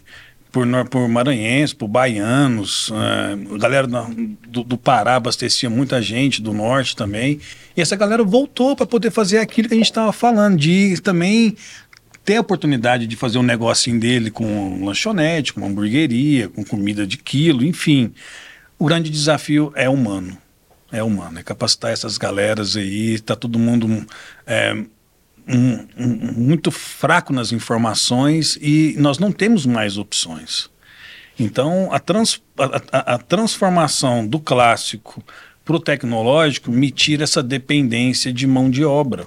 [0.51, 6.53] Por, por maranhenses, por baianos, uh, a galera do, do, Pará abastecia muita gente, do
[6.53, 7.41] norte também.
[7.77, 11.57] E essa galera voltou para poder fazer aquilo que a gente estava falando, de também
[12.25, 17.17] ter a oportunidade de fazer um negocinho dele com lanchonete, com hamburgueria, com comida de
[17.17, 18.13] quilo, enfim.
[18.79, 20.37] O grande desafio é humano.
[20.93, 24.05] É humano, é capacitar essas galeras aí, tá todo mundo
[24.45, 24.77] é,
[25.51, 30.71] um, um, muito fraco nas informações e nós não temos mais opções.
[31.39, 35.23] Então, a, trans, a, a, a transformação do clássico
[35.65, 39.27] para o tecnológico me tira essa dependência de mão de obra.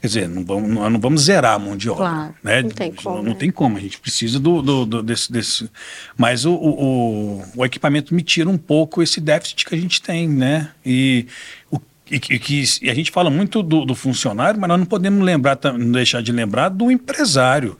[0.00, 2.08] Quer dizer, não vamos, não vamos zerar a mão de obra.
[2.08, 2.62] Claro, né?
[2.62, 3.16] Não tem como.
[3.16, 3.36] Não, não né?
[3.38, 5.70] tem como, a gente precisa do, do, do desse, desse.
[6.16, 10.28] Mas o, o, o, equipamento me tira um pouco esse déficit que a gente tem,
[10.28, 10.72] né?
[10.84, 11.28] E
[11.70, 11.78] o
[12.10, 15.58] e, que, e a gente fala muito do, do, funcionário, mas nós não podemos lembrar,
[15.78, 17.78] não deixar de lembrar do empresário.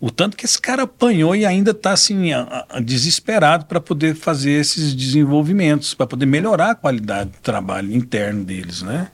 [0.00, 4.14] O tanto que esse cara apanhou e ainda está assim, a, a, desesperado para poder
[4.14, 9.08] fazer esses desenvolvimentos, para poder melhorar a qualidade do trabalho interno deles, né?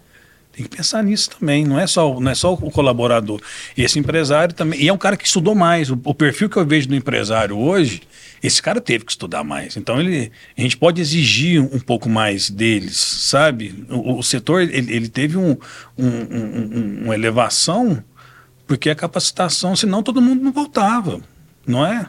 [0.52, 3.40] Tem que pensar nisso também, não é só, não é só o colaborador.
[3.76, 5.90] Esse empresário também, e é um cara que estudou mais.
[5.90, 8.02] O, o perfil que eu vejo do empresário hoje,
[8.42, 9.76] esse cara teve que estudar mais.
[9.76, 13.84] Então ele, a gente pode exigir um pouco mais deles, sabe?
[13.88, 15.56] O, o setor ele, ele teve um,
[15.96, 18.02] um, um, uma elevação
[18.66, 21.20] porque a capacitação, senão todo mundo não voltava,
[21.66, 22.08] não é?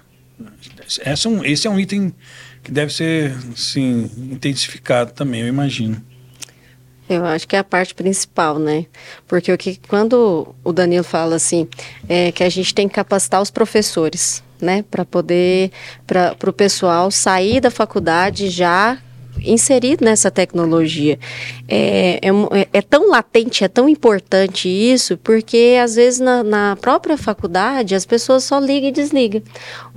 [1.04, 2.14] Esse é um, esse é um item
[2.62, 6.00] que deve ser sim, intensificado também, eu imagino.
[7.10, 8.86] Eu acho que é a parte principal, né?
[9.28, 11.68] Porque o que quando o Danilo fala assim,
[12.08, 15.72] é que a gente tem que capacitar os professores, né, para poder
[16.06, 18.98] para o pessoal sair da faculdade já
[19.44, 21.18] inserido nessa tecnologia.
[21.68, 26.78] É, é, é, é, tão latente, é tão importante isso, porque às vezes na, na
[26.80, 29.42] própria faculdade as pessoas só ligam e desligam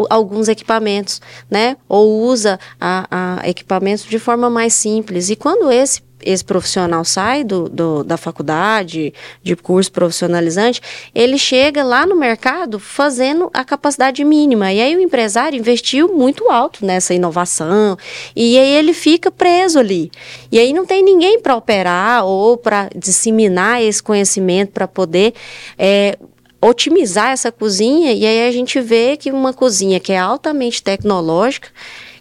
[0.08, 1.76] alguns equipamentos, né?
[1.88, 5.30] Ou usa a, a equipamentos de forma mais simples.
[5.30, 10.80] E quando esse esse profissional sai do, do, da faculdade, de curso profissionalizante,
[11.14, 14.72] ele chega lá no mercado fazendo a capacidade mínima.
[14.72, 17.96] E aí o empresário investiu muito alto nessa inovação,
[18.34, 20.10] e aí ele fica preso ali.
[20.50, 25.34] E aí não tem ninguém para operar ou para disseminar esse conhecimento para poder.
[25.78, 26.16] É,
[26.60, 31.68] otimizar essa cozinha e aí a gente vê que uma cozinha que é altamente tecnológica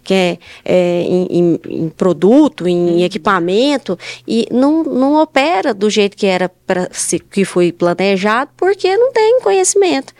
[0.04, 3.04] que é, é em, em, em, produto, em uhum.
[3.04, 6.88] equipamento, e não, não opera do jeito que era para
[7.30, 10.12] que foi planejado, porque não tem conhecimento.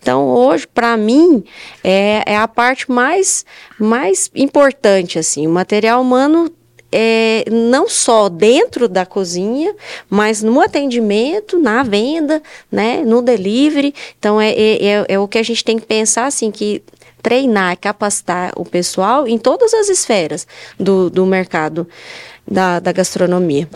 [0.00, 1.44] Então, hoje, para mim,
[1.82, 3.44] é, é a parte mais,
[3.78, 6.50] mais importante, assim, o material humano
[6.92, 9.74] é, não só dentro da cozinha,
[10.10, 13.94] mas no atendimento, na venda, né, no delivery.
[14.18, 16.82] Então, é, é, é, é o que a gente tem que pensar, assim, que
[17.22, 20.46] treinar, capacitar o pessoal em todas as esferas
[20.78, 21.88] do, do mercado
[22.46, 23.68] da, da gastronomia.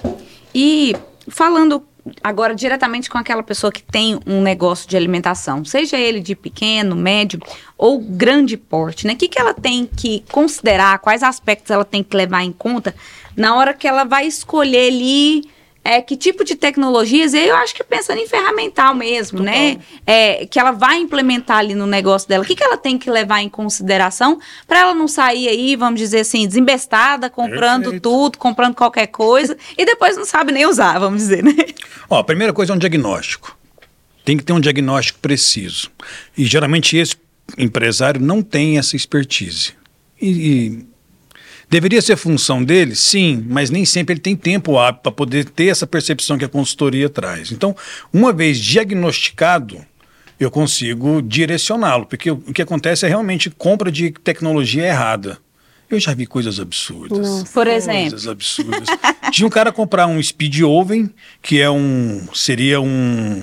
[0.55, 0.97] E
[1.29, 1.83] falando
[2.23, 6.95] agora diretamente com aquela pessoa que tem um negócio de alimentação, seja ele de pequeno,
[6.95, 7.41] médio
[7.77, 9.15] ou grande porte, né?
[9.15, 12.95] O que, que ela tem que considerar, quais aspectos ela tem que levar em conta
[13.37, 15.56] na hora que ela vai escolher ali
[15.87, 19.51] é, que tipo de tecnologias, e aí eu acho que pensando em ferramental mesmo, Muito
[19.51, 19.79] né?
[20.05, 23.09] É, que ela vai implementar ali no negócio dela, o que, que ela tem que
[23.09, 28.03] levar em consideração para ela não sair aí, vamos dizer assim, desembestada, comprando Perfeito.
[28.03, 31.55] tudo, comprando qualquer coisa, e depois não sabe nem usar, vamos dizer, né?
[32.11, 33.57] Ó, a primeira coisa é um diagnóstico.
[34.25, 35.91] Tem que ter um diagnóstico preciso.
[36.37, 37.15] E geralmente esse
[37.57, 39.73] empresário não tem essa expertise.
[40.21, 40.87] E, e
[41.69, 42.95] Deveria ser função dele?
[42.95, 46.49] Sim, mas nem sempre ele tem tempo hábil para poder ter essa percepção que a
[46.49, 47.51] consultoria traz.
[47.51, 47.75] Então,
[48.13, 49.85] uma vez diagnosticado,
[50.39, 55.39] eu consigo direcioná-lo, porque o que acontece é realmente compra de tecnologia errada.
[55.89, 57.19] Eu já vi coisas absurdas.
[57.19, 57.53] Nossa.
[57.53, 58.11] Por exemplo.
[58.11, 58.89] Coisas absurdas.
[59.31, 62.27] Tinha um cara comprar um speed oven, que é um.
[62.35, 63.41] seria um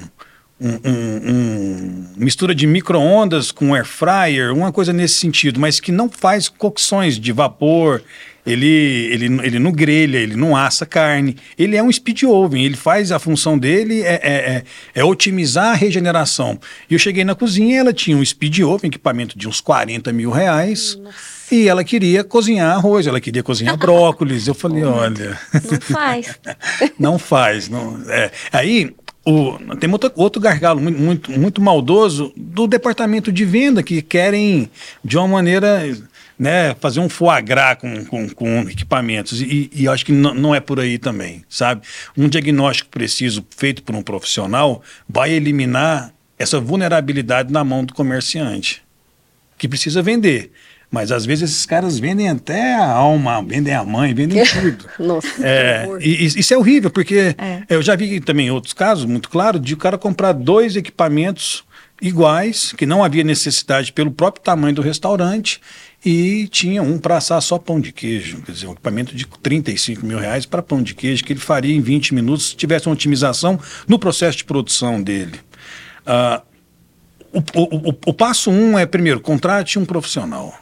[0.64, 6.10] um, um, mistura de micro-ondas com air fryer, uma coisa nesse sentido, mas que não
[6.10, 8.02] faz cocções de vapor,
[8.46, 8.68] ele,
[9.12, 11.38] ele, ele não grelha, ele não assa carne.
[11.58, 14.64] Ele é um speed oven, ele faz a função dele é, é, é,
[14.96, 16.60] é otimizar a regeneração.
[16.90, 20.32] E eu cheguei na cozinha ela tinha um speed oven, equipamento de uns 40 mil
[20.32, 20.98] reais.
[21.02, 21.44] Nossa.
[21.52, 24.48] E ela queria cozinhar arroz, ela queria cozinhar brócolis.
[24.48, 25.40] Eu falei, olha.
[25.54, 26.40] Não faz.
[27.00, 27.70] não faz.
[27.70, 28.32] Não, é.
[28.52, 28.94] Aí
[29.26, 34.70] o, tem outro, outro gargalo muito, muito, muito maldoso do departamento de venda que querem,
[35.04, 35.82] de uma maneira,
[36.38, 39.42] né, fazer um foie gras com, com, com equipamentos.
[39.42, 41.84] E, e acho que não é por aí também, sabe?
[42.18, 48.84] Um diagnóstico preciso feito por um profissional vai eliminar essa vulnerabilidade na mão do comerciante,
[49.58, 50.52] que precisa vender.
[50.94, 54.86] Mas às vezes esses caras vendem até a alma, vendem a mãe, vendem tudo.
[55.00, 57.64] Nossa, é, e, isso é horrível, porque é.
[57.68, 61.64] eu já vi também outros casos, muito claro, de o cara comprar dois equipamentos
[62.00, 65.60] iguais, que não havia necessidade pelo próprio tamanho do restaurante,
[66.06, 70.06] e tinha um para assar só pão de queijo, quer dizer, um equipamento de 35
[70.06, 72.94] mil reais para pão de queijo, que ele faria em 20 minutos se tivesse uma
[72.94, 75.40] otimização no processo de produção dele.
[76.06, 76.40] Uh,
[77.34, 80.54] o, o, o, o passo um é, primeiro, contrate um profissional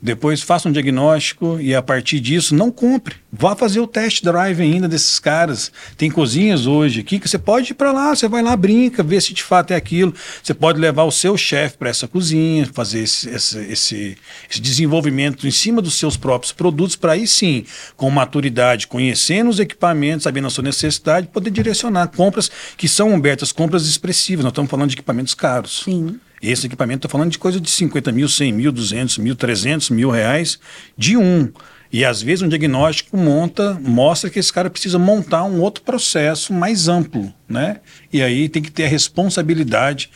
[0.00, 3.16] Depois faça um diagnóstico e a partir disso não compre.
[3.32, 5.72] Vá fazer o test drive ainda desses caras.
[5.96, 9.20] Tem cozinhas hoje aqui que você pode ir para lá, você vai lá, brinca, vê
[9.20, 10.14] se de fato é aquilo.
[10.42, 14.18] Você pode levar o seu chefe para essa cozinha, fazer esse, esse, esse,
[14.50, 17.64] esse, desenvolvimento em cima dos seus próprios produtos, para aí sim,
[17.96, 23.46] com maturidade, conhecendo os equipamentos, sabendo a sua necessidade, poder direcionar compras que são, Humberto,
[23.54, 24.44] compras expressivas.
[24.44, 25.82] Nós estamos falando de equipamentos caros.
[25.84, 26.20] Sim.
[26.42, 30.10] Esse equipamento, estou falando de coisa de 50 mil, 100 mil, 200 mil, 300 mil
[30.10, 30.58] reais
[30.96, 31.50] de um.
[31.92, 36.52] E às vezes um diagnóstico monta, mostra que esse cara precisa montar um outro processo
[36.52, 37.80] mais amplo, né?
[38.12, 40.10] E aí tem que ter a responsabilidade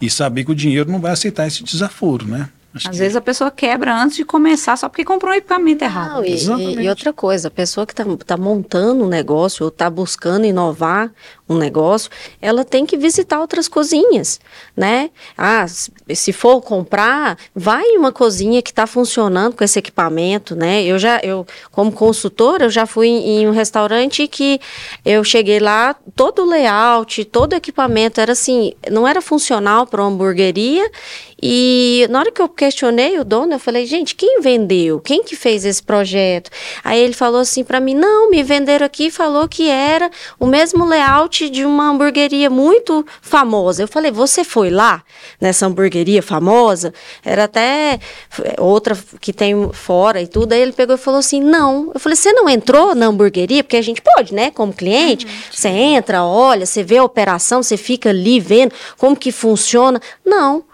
[0.00, 2.48] e saber que o dinheiro não vai aceitar esse desaforo, né?
[2.74, 2.98] Acho Às que...
[2.98, 6.14] vezes a pessoa quebra antes de começar só porque comprou um equipamento errado.
[6.14, 9.88] Não, e, e, outra coisa, a pessoa que está tá montando um negócio ou está
[9.88, 11.12] buscando inovar
[11.48, 14.40] um negócio, ela tem que visitar outras cozinhas,
[14.74, 15.10] né?
[15.36, 20.82] Ah, se for comprar, vai em uma cozinha que está funcionando com esse equipamento, né?
[20.82, 24.58] Eu já, eu como consultora, eu já fui em um restaurante que
[25.04, 30.00] eu cheguei lá, todo o layout, todo o equipamento era assim, não era funcional para
[30.00, 30.90] uma hamburgueria
[31.42, 34.98] e na hora que eu questionei o dono, eu falei, gente, quem vendeu?
[34.98, 36.50] Quem que fez esse projeto?
[36.82, 40.86] Aí ele falou assim para mim, não, me venderam aqui, falou que era o mesmo
[40.86, 43.82] layout de uma hamburgueria muito famosa.
[43.82, 45.02] Eu falei, você foi lá
[45.40, 46.94] nessa hamburgueria famosa?
[47.24, 47.98] Era até
[48.58, 50.52] outra que tem fora e tudo.
[50.52, 51.90] Aí ele pegou e falou assim, não.
[51.92, 53.64] Eu falei, você não entrou na hamburgueria?
[53.64, 55.32] Porque a gente pode, né, como cliente, uhum.
[55.50, 60.00] você entra, olha, você vê a operação, você fica ali vendo como que funciona.
[60.24, 60.64] Não.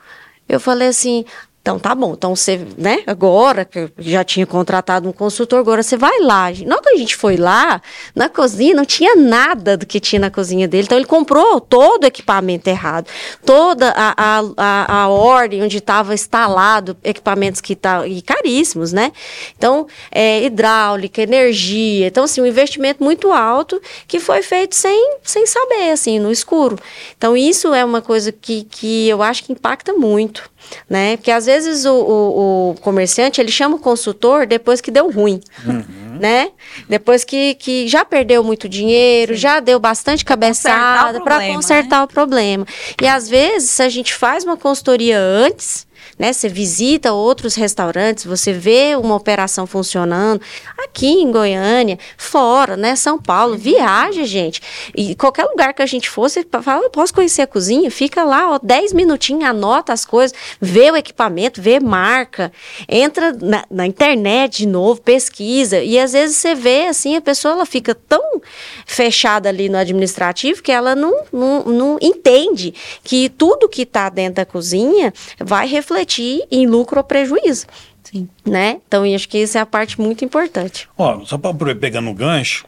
[0.48, 1.24] Eu falei assim:
[1.70, 5.96] então tá bom, então você, né, agora que já tinha contratado um consultor, agora você
[5.96, 6.46] vai lá.
[6.46, 7.80] Hora que a gente foi lá,
[8.12, 10.84] na cozinha, não tinha nada do que tinha na cozinha dele.
[10.84, 13.06] Então ele comprou todo o equipamento errado,
[13.46, 19.12] toda a, a, a, a ordem onde estava instalado equipamentos que tá, e caríssimos, né?
[19.56, 22.08] Então, é, hidráulica, energia.
[22.08, 26.76] Então, assim, um investimento muito alto que foi feito sem, sem saber, assim, no escuro.
[27.16, 30.50] Então, isso é uma coisa que, que eu acho que impacta muito
[30.88, 31.16] né?
[31.16, 35.40] Porque às vezes o, o, o, comerciante ele chama o consultor depois que deu ruim,
[35.64, 36.18] uhum.
[36.18, 36.50] né?
[36.88, 39.40] Depois que, que já perdeu muito dinheiro, Sim.
[39.40, 42.04] já deu bastante cabeçada para consertar, né?
[42.04, 42.66] o problema.
[43.00, 45.86] E às vezes se a gente faz uma consultoria antes,
[46.20, 46.34] né?
[46.34, 50.38] Você visita outros restaurantes, você vê uma operação funcionando
[50.76, 52.94] aqui em Goiânia, fora, né?
[52.94, 54.60] São Paulo, viaja, gente.
[54.94, 58.50] E qualquer lugar que a gente fosse, fala, eu posso conhecer a cozinha, fica lá,
[58.50, 62.52] ó, 10 minutinhos, anota as coisas, vê o equipamento, vê marca,
[62.86, 65.82] entra na, na internet de novo, pesquisa.
[65.82, 68.42] E às vezes você vê assim, a pessoa ela fica tão
[68.84, 74.34] fechada ali no administrativo que ela não, não, não entende que tudo que está dentro
[74.34, 77.66] da cozinha vai refletir refletir em lucro ou prejuízo.
[78.02, 78.28] Sim.
[78.44, 78.80] Né?
[78.86, 80.88] Então, eu acho que isso é a parte muito importante.
[80.98, 82.66] Ó, só para pegar no gancho,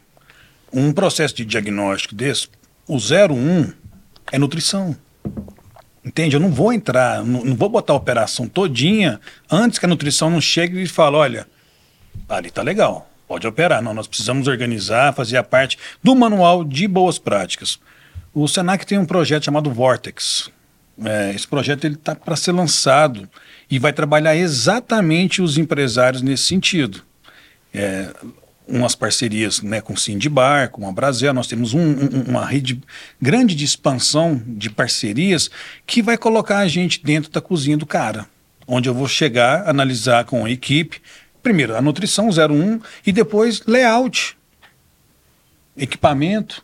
[0.71, 2.47] um processo de diagnóstico desse,
[2.87, 3.73] o 01
[4.31, 4.95] é nutrição.
[6.03, 6.35] Entende?
[6.35, 9.19] Eu não vou entrar, não, não, vou botar a operação todinha
[9.49, 11.47] antes que a nutrição não chegue e fale, olha,
[12.27, 13.81] ali tá legal, pode operar.
[13.81, 17.79] Não, nós precisamos organizar, fazer a parte do manual de boas práticas.
[18.33, 20.51] O Senac tem um projeto chamado Vortex,
[21.03, 23.27] é, esse projeto ele está para ser lançado
[23.69, 27.01] e vai trabalhar exatamente os empresários nesse sentido.
[27.73, 28.13] É,
[28.67, 32.79] umas parcerias né, com o Sindibar, com a Brasil, nós temos um, um, uma rede
[33.21, 35.49] grande de expansão de parcerias
[35.85, 38.25] que vai colocar a gente dentro da cozinha do cara,
[38.67, 41.01] onde eu vou chegar, analisar com a equipe,
[41.41, 44.37] primeiro a nutrição 01 e depois layout,
[45.75, 46.63] equipamento,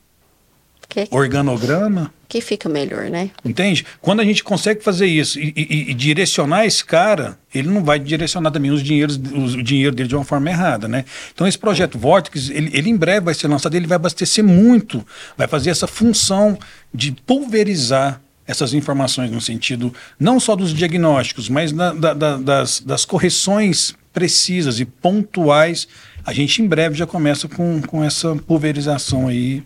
[0.87, 1.07] que...
[1.11, 3.31] organograma, que fica melhor, né?
[3.43, 3.83] Entende?
[3.99, 7.97] Quando a gente consegue fazer isso e, e, e, direcionar esse cara, ele não vai
[7.97, 11.05] direcionar também os dinheiros, o dinheiro dele de uma forma errada, né?
[11.33, 15.03] Então esse projeto Vortex, ele, ele em breve vai ser lançado, ele vai abastecer muito,
[15.35, 16.55] vai fazer essa função
[16.93, 23.05] de pulverizar essas informações no sentido não só dos diagnósticos, mas da, da, das, das
[23.05, 25.87] correções precisas e pontuais.
[26.23, 29.63] A gente em breve já começa com, com essa pulverização aí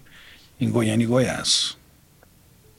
[0.62, 1.83] em Goiânia e Goiás.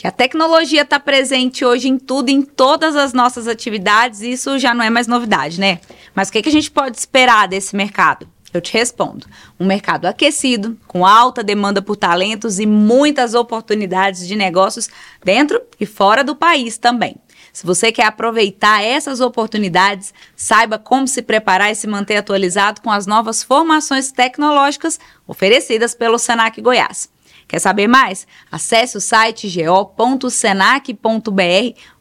[0.05, 4.85] A tecnologia está presente hoje em tudo, em todas as nossas atividades, isso já não
[4.85, 5.81] é mais novidade, né?
[6.15, 8.29] Mas o que, que a gente pode esperar desse mercado?
[8.53, 9.27] Eu te respondo.
[9.59, 14.91] Um mercado aquecido, com alta demanda por talentos e muitas oportunidades de negócios
[15.25, 17.17] dentro e fora do país também.
[17.51, 22.91] Se você quer aproveitar essas oportunidades, saiba como se preparar e se manter atualizado com
[22.91, 27.14] as novas formações tecnológicas oferecidas pelo Senac Goiás.
[27.47, 28.26] Quer saber mais?
[28.51, 31.01] Acesse o site go.senac.br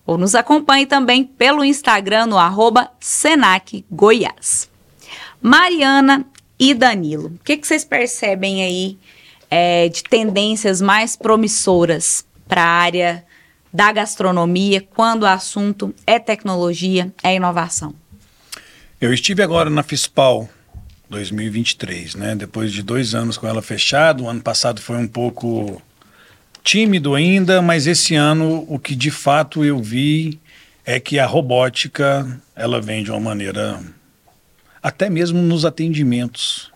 [0.05, 4.69] ou nos acompanhe também pelo Instagram no arroba Senac Goiás.
[5.41, 6.25] Mariana
[6.59, 8.97] e Danilo, o que, que vocês percebem aí
[9.49, 13.25] é, de tendências mais promissoras para a área
[13.73, 17.93] da gastronomia quando o assunto é tecnologia, é inovação?
[19.01, 20.47] Eu estive agora na FISPAL
[21.13, 22.35] 2023, né?
[22.35, 25.81] Depois de dois anos com ela fechada, o ano passado foi um pouco
[26.63, 30.39] tímido ainda, mas esse ano o que de fato eu vi
[30.85, 33.79] é que a robótica ela vem de uma maneira
[34.81, 36.71] até mesmo nos atendimentos.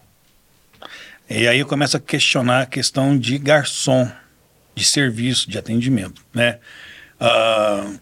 [1.30, 4.10] E aí eu começo a questionar a questão de garçom,
[4.76, 6.60] de serviço, de atendimento, né?
[7.20, 8.00] Uh,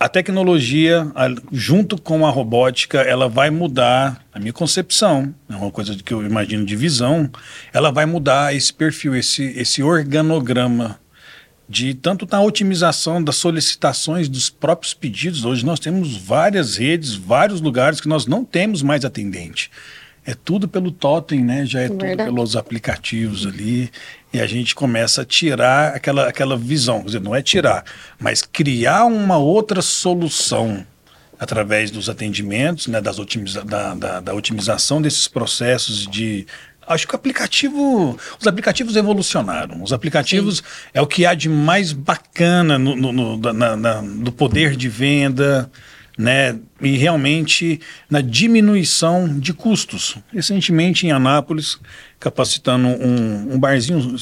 [0.00, 1.10] a tecnologia,
[1.50, 6.24] junto com a robótica, ela vai mudar a minha concepção, é uma coisa que eu
[6.24, 7.28] imagino de visão,
[7.72, 11.00] ela vai mudar esse perfil, esse, esse organograma
[11.68, 15.44] de tanto na otimização das solicitações dos próprios pedidos.
[15.44, 19.70] Hoje nós temos várias redes, vários lugares que nós não temos mais atendente.
[20.24, 21.66] É tudo pelo totem, né?
[21.66, 22.16] Já é Verdade.
[22.16, 23.90] tudo pelos aplicativos ali.
[24.32, 27.00] E a gente começa a tirar aquela, aquela visão.
[27.00, 27.84] Quer dizer, não é tirar,
[28.20, 30.84] mas criar uma outra solução
[31.38, 36.46] através dos atendimentos, né, das otimiza da, da, da otimização desses processos de
[36.86, 39.82] acho que o aplicativo, os aplicativos evolucionaram.
[39.82, 40.62] Os aplicativos Sim.
[40.94, 44.88] é o que há de mais bacana no, no, no na, na, no poder de
[44.88, 45.70] venda,
[46.18, 46.58] né?
[46.82, 50.16] E realmente na diminuição de custos.
[50.32, 51.78] Recentemente em Anápolis,
[52.18, 54.16] capacitando um, um barzinho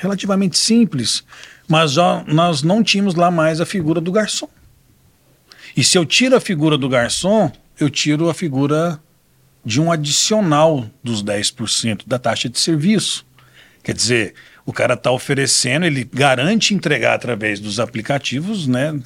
[0.00, 1.22] relativamente simples,
[1.68, 4.48] mas já nós não tínhamos lá mais a figura do garçom.
[5.76, 9.00] E se eu tiro a figura do garçom, eu tiro a figura
[9.64, 13.26] de um adicional dos 10% da taxa de serviço.
[13.82, 14.34] Quer dizer,
[14.64, 18.98] o cara está oferecendo, ele garante entregar através dos aplicativos, né?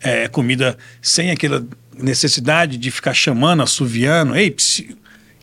[0.00, 1.64] É, comida sem aquela
[1.96, 4.36] necessidade de ficar chamando, assoviando.
[4.36, 4.54] Ei,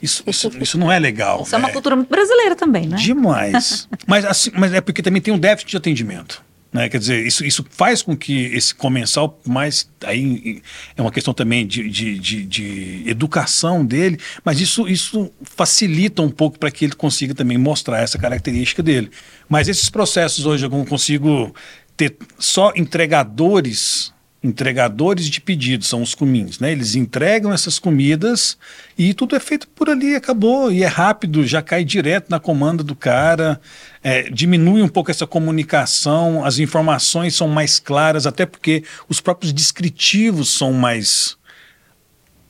[0.02, 1.44] isso, isso, isso não é legal.
[1.44, 2.98] Isso é, é uma cultura muito brasileira também, né?
[2.98, 3.88] Demais.
[4.08, 6.44] mas, assim, mas é porque também tem um déficit de atendimento.
[6.72, 6.88] Né?
[6.88, 9.90] Quer dizer, isso, isso faz com que esse comensal mais.
[10.06, 10.62] Aí
[10.96, 16.30] é uma questão também de, de, de, de educação dele, mas isso, isso facilita um
[16.30, 19.10] pouco para que ele consiga também mostrar essa característica dele.
[19.48, 21.54] Mas esses processos hoje eu consigo
[21.98, 26.72] ter só entregadores entregadores de pedidos, são os cumins, né?
[26.72, 28.58] Eles entregam essas comidas
[28.98, 32.82] e tudo é feito por ali, acabou, e é rápido, já cai direto na comanda
[32.82, 33.60] do cara,
[34.02, 39.52] é, diminui um pouco essa comunicação, as informações são mais claras, até porque os próprios
[39.52, 41.38] descritivos são mais...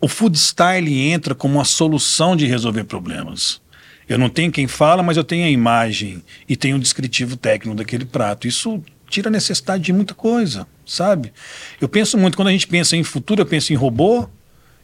[0.02, 3.60] O food style entra como uma solução de resolver problemas.
[4.08, 7.76] Eu não tenho quem fala, mas eu tenho a imagem e tenho o descritivo técnico
[7.76, 8.48] daquele prato.
[8.48, 11.32] Isso tira a necessidade de muita coisa sabe?
[11.80, 14.28] Eu penso muito, quando a gente pensa em futuro, eu penso em robô,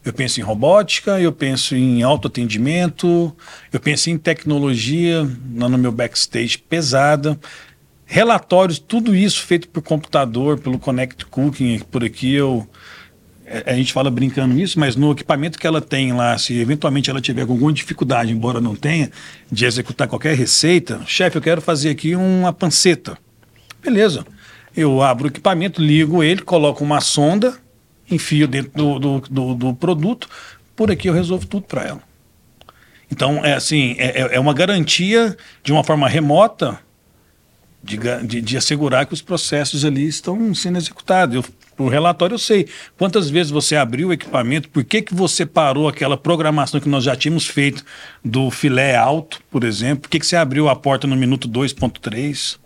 [0.03, 3.36] eu penso em robótica, eu penso em autoatendimento,
[3.74, 7.39] eu penso em tecnologia no meu backstage pesada,
[8.06, 12.68] relatórios, tudo isso feito por computador, pelo Connect Cooking, por aqui eu
[13.47, 17.10] é, a gente fala brincando isso, mas no equipamento que ela tem lá, se eventualmente
[17.10, 19.12] ela tiver alguma dificuldade, embora não tenha,
[19.51, 23.18] de executar qualquer receita, chefe, eu quero fazer aqui uma panceta.
[23.84, 24.26] Beleza.
[24.76, 27.58] Eu abro o equipamento, ligo ele, coloco uma sonda,
[28.10, 30.28] enfio dentro do, do, do, do produto,
[30.76, 32.02] por aqui eu resolvo tudo para ela.
[33.10, 36.80] Então, é assim, é, é, é uma garantia de uma forma remota
[37.84, 41.36] de, de, de, assegurar que os processos ali estão sendo executados.
[41.36, 41.46] Eu,
[41.76, 42.68] por relatório eu sei
[42.98, 47.04] quantas vezes você abriu o equipamento, por que, que você parou aquela programação que nós
[47.04, 47.86] já tínhamos feito
[48.24, 52.58] do filé alto, por exemplo, por que, que você abriu a porta no minuto 2.3,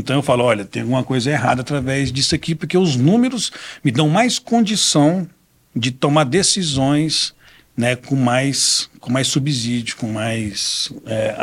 [0.00, 3.52] então eu falo, olha, tem alguma coisa errada através disso aqui, porque os números
[3.84, 5.28] me dão mais condição
[5.76, 7.34] de tomar decisões
[7.76, 11.36] né, com mais com mais subsídio, com mais é,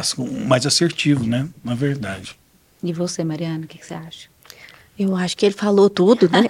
[0.45, 2.35] mais assertivo, né, na verdade.
[2.83, 4.29] E você, Mariana, o que, que você acha?
[4.97, 6.43] Eu acho que ele falou tudo, né?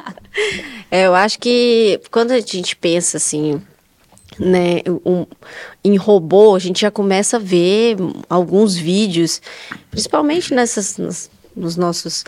[0.90, 3.62] é, eu acho que quando a gente pensa assim,
[4.38, 5.26] né, um,
[5.84, 7.96] em robô, a gente já começa a ver
[8.28, 9.40] alguns vídeos,
[9.90, 12.24] principalmente nessas, nas, nos nossos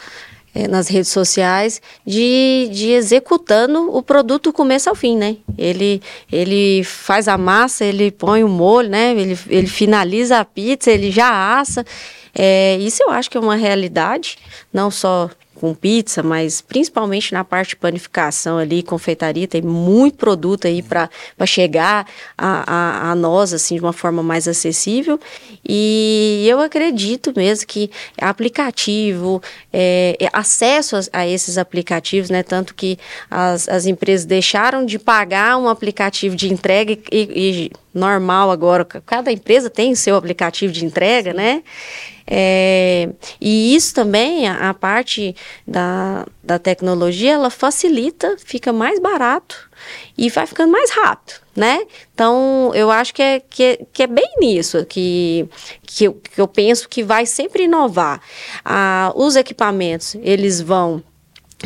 [0.54, 5.36] é, nas redes sociais de, de executando o produto começo ao fim, né?
[5.56, 6.02] Ele,
[6.32, 9.12] ele faz a massa, ele põe o molho, né?
[9.12, 11.84] Ele, ele finaliza a pizza, ele já assa.
[12.34, 14.38] É, isso eu acho que é uma realidade,
[14.72, 20.66] não só com pizza, mas principalmente na parte de panificação ali, confeitaria, tem muito produto
[20.66, 21.11] aí para
[21.46, 22.06] chegar
[22.36, 25.18] a, a, a, nós, assim, de uma forma mais acessível.
[25.68, 27.90] E eu acredito mesmo que
[28.20, 29.42] aplicativo,
[29.72, 32.98] é, é acesso a, a, esses aplicativos, né, tanto que
[33.30, 39.32] as, as empresas deixaram de pagar um aplicativo de entrega e, e normal agora, cada
[39.32, 41.62] empresa tem o seu aplicativo de entrega, né?
[42.30, 43.09] É,
[43.41, 45.34] e isso também, a, a, parte
[45.66, 49.57] da, da tecnologia, ela facilita, fica mais barato
[50.16, 51.86] e vai ficando mais rápido, né?
[52.12, 55.49] Então, eu acho que é, que é, que é bem nisso que,
[55.82, 58.20] que, eu, que eu penso que vai sempre inovar.
[58.62, 61.03] Ah, os equipamentos, eles vão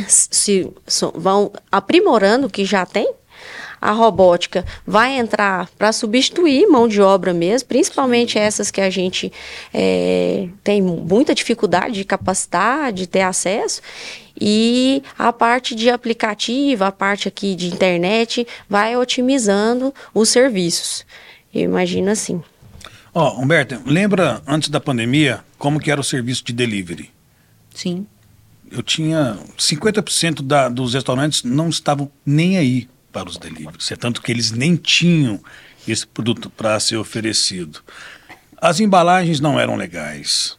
[0.07, 0.73] se,
[1.15, 3.13] vão aprimorando o que já tem,
[3.83, 9.33] a robótica vai entrar para substituir mão de obra mesmo, principalmente essas que a gente
[9.75, 13.83] é, tem muita dificuldade de capacitar, de ter acesso.
[14.41, 21.05] E a parte de aplicativo, a parte aqui de internet, vai otimizando os serviços.
[21.53, 22.41] Eu imagino assim.
[23.13, 27.11] Ó, oh, Humberto, lembra antes da pandemia como que era o serviço de delivery?
[27.75, 28.07] Sim.
[28.71, 33.93] Eu tinha 50% da, dos restaurantes não estavam nem aí para os deliveries.
[33.93, 35.41] É tanto que eles nem tinham
[35.87, 37.81] esse produto para ser oferecido.
[38.61, 40.57] As embalagens não eram legais.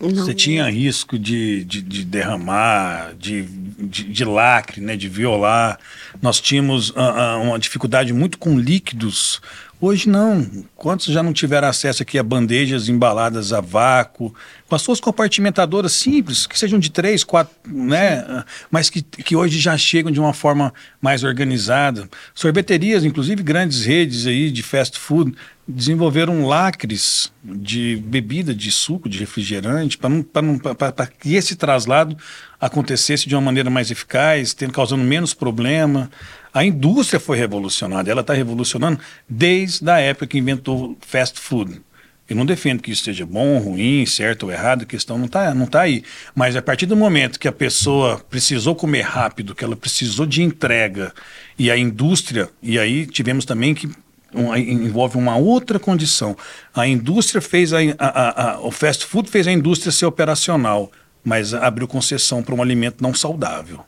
[0.00, 0.10] Não.
[0.10, 5.78] Você tinha risco de, de, de derramar, de, de, de, lacre, né, de violar.
[6.20, 9.40] Nós tínhamos uh, uh, uma dificuldade muito com líquidos.
[9.84, 10.48] Hoje não.
[10.76, 14.32] Quantos já não tiveram acesso aqui a bandejas embaladas a vácuo,
[14.68, 18.44] com as suas compartimentadoras simples, que sejam de três, quatro, né?
[18.70, 22.08] Mas que, que hoje já chegam de uma forma mais organizada.
[22.32, 25.34] Sorveterias, inclusive grandes redes aí de fast food,
[25.66, 32.16] desenvolveram lacres de bebida, de suco, de refrigerante, para que esse traslado
[32.60, 36.08] acontecesse de uma maneira mais eficaz, tendo, causando menos problema.
[36.52, 41.80] A indústria foi revolucionada, ela está revolucionando desde a época que inventou fast food.
[42.28, 45.54] Eu não defendo que isso seja bom, ruim, certo ou errado, a questão não está
[45.54, 46.04] não tá aí.
[46.34, 50.42] Mas a partir do momento que a pessoa precisou comer rápido, que ela precisou de
[50.42, 51.12] entrega,
[51.58, 53.90] e a indústria, e aí tivemos também que
[54.34, 56.36] um, envolve uma outra condição.
[56.74, 60.90] A indústria fez a, a, a, o fast food fez a indústria ser operacional,
[61.24, 63.84] mas abriu concessão para um alimento não saudável.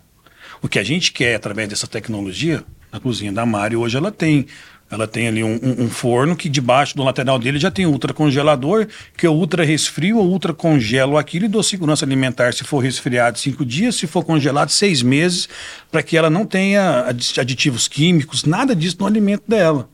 [0.62, 4.46] O que a gente quer através dessa tecnologia, a cozinha da Mari hoje ela tem.
[4.90, 8.12] Ela tem ali um, um, um forno que debaixo do lateral dele já tem ultra
[8.12, 8.86] congelador,
[9.16, 13.38] que eu ultra resfrio ou ultra congelo aquilo e dou segurança alimentar se for resfriado
[13.38, 15.48] cinco dias, se for congelado seis meses,
[15.90, 17.06] para que ela não tenha
[17.38, 19.88] aditivos químicos, nada disso no alimento dela.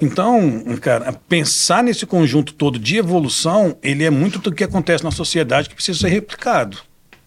[0.00, 5.10] Então, cara, pensar nesse conjunto todo de evolução, ele é muito do que acontece na
[5.10, 6.78] sociedade que precisa ser replicado,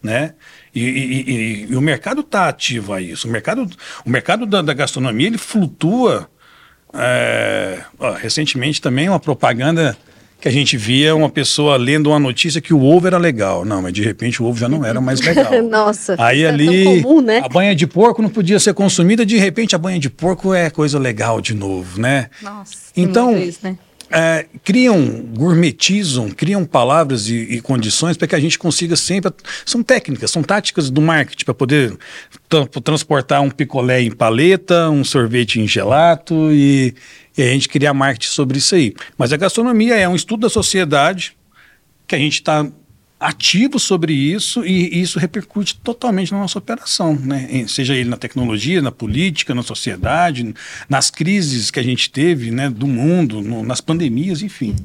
[0.02, 0.34] né?
[0.74, 3.28] E, e, e, e o mercado está ativo a isso.
[3.28, 3.70] O mercado,
[4.06, 6.30] o mercado da, da gastronomia ele flutua.
[6.93, 9.97] É, ó, recentemente também uma propaganda
[10.41, 13.64] que a gente via uma pessoa lendo uma notícia que o ovo era legal.
[13.64, 15.62] Não, mas de repente o ovo já não era mais legal.
[15.62, 16.16] Nossa.
[16.18, 17.41] Aí é ali comum, né?
[17.43, 20.70] a banha de porco não podia ser consumida, de repente a banha de porco é
[20.70, 22.30] coisa legal de novo, né?
[22.41, 22.74] Nossa.
[22.97, 23.78] Então, vez, né?
[24.12, 29.32] É, criam, gourmetizam, criam palavras e, e condições para que a gente consiga sempre.
[29.66, 31.97] São técnicas, são táticas do marketing para poder
[32.84, 36.93] transportar um picolé em paleta, um sorvete em gelato e,
[37.38, 38.93] e a gente criar marketing sobre isso aí.
[39.18, 41.38] Mas a gastronomia é um estudo da sociedade
[42.05, 42.68] que a gente está
[43.22, 47.65] ativo sobre isso e, isso repercute totalmente na nossa operação, né?
[47.67, 50.55] seja ele na tecnologia, na política, na sociedade,
[50.89, 54.76] nas crises que a gente teve né, do mundo, no, nas pandemias, enfim.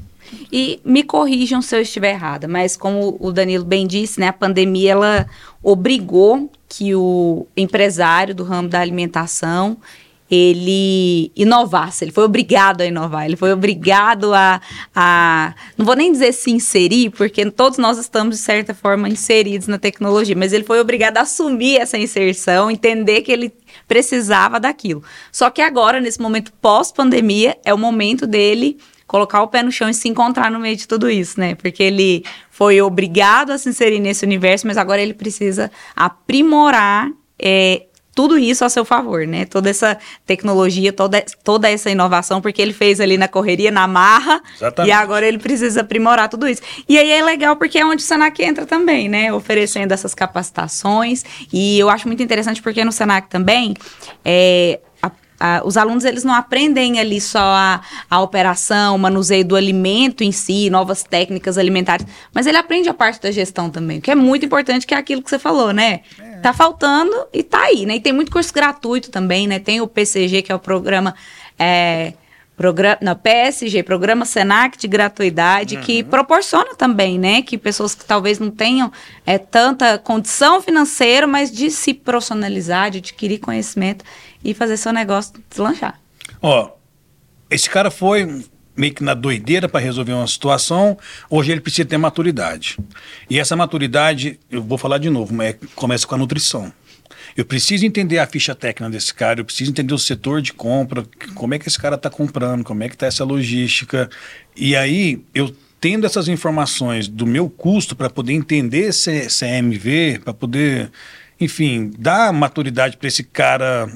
[0.51, 4.33] E me corrijam se eu estiver errada, mas como o Danilo bem disse, né, a
[4.33, 5.27] pandemia ela
[5.63, 9.77] obrigou que o empresário do ramo da alimentação
[10.29, 14.61] ele inovasse, ele foi obrigado a inovar, ele foi obrigado a,
[14.93, 19.67] a, não vou nem dizer se inserir, porque todos nós estamos, de certa forma, inseridos
[19.67, 23.53] na tecnologia, mas ele foi obrigado a assumir essa inserção, entender que ele
[23.87, 25.01] precisava daquilo.
[25.31, 29.89] Só que agora, nesse momento pós-pandemia, é o momento dele colocar o pé no chão
[29.89, 31.55] e se encontrar no meio de tudo isso, né?
[31.55, 37.09] Porque ele foi obrigado a se inserir nesse universo, mas agora ele precisa aprimorar
[37.39, 37.86] é,
[38.17, 39.45] tudo isso a seu favor, né?
[39.45, 39.95] Toda essa
[40.25, 44.89] tecnologia, toda, toda essa inovação, porque ele fez ali na correria, na marra, Exatamente.
[44.89, 46.63] e agora ele precisa aprimorar tudo isso.
[46.89, 49.31] E aí é legal porque é onde o Senac entra também, né?
[49.31, 51.23] Oferecendo essas capacitações.
[51.53, 53.75] E eu acho muito interessante porque no Senac também
[54.25, 54.79] é,
[55.39, 60.23] ah, os alunos eles não aprendem ali só a, a operação, o manuseio do alimento
[60.23, 64.15] em si, novas técnicas alimentares, mas ele aprende a parte da gestão também, que é
[64.15, 66.01] muito importante, que é aquilo que você falou, né?
[66.19, 66.39] É.
[66.39, 67.95] Tá faltando e tá aí, né?
[67.95, 69.59] E tem muito curso gratuito também, né?
[69.59, 71.13] Tem o PCG, que é o programa.
[71.57, 72.13] É,
[72.57, 75.81] Programa, não, PSG, Programa Senac de Gratuidade, uhum.
[75.83, 78.91] que proporciona também, né, que pessoas que talvez não tenham
[79.27, 84.03] é, tanta condição financeira, mas de se profissionalizar, de adquirir conhecimento
[84.43, 85.99] e fazer seu negócio deslanchar.
[86.41, 86.71] Ó,
[87.49, 88.43] esse cara foi
[88.75, 90.97] meio que na doideira para resolver uma situação,
[91.29, 92.77] hoje ele precisa ter maturidade.
[93.27, 96.71] E essa maturidade, eu vou falar de novo, mas começa com a nutrição.
[97.35, 101.03] Eu preciso entender a ficha técnica desse cara, eu preciso entender o setor de compra,
[101.33, 104.09] como é que esse cara está comprando, como é que está essa logística.
[104.55, 110.33] E aí, eu tendo essas informações do meu custo para poder entender esse CMV, para
[110.33, 110.91] poder,
[111.39, 113.89] enfim, dar maturidade para esse cara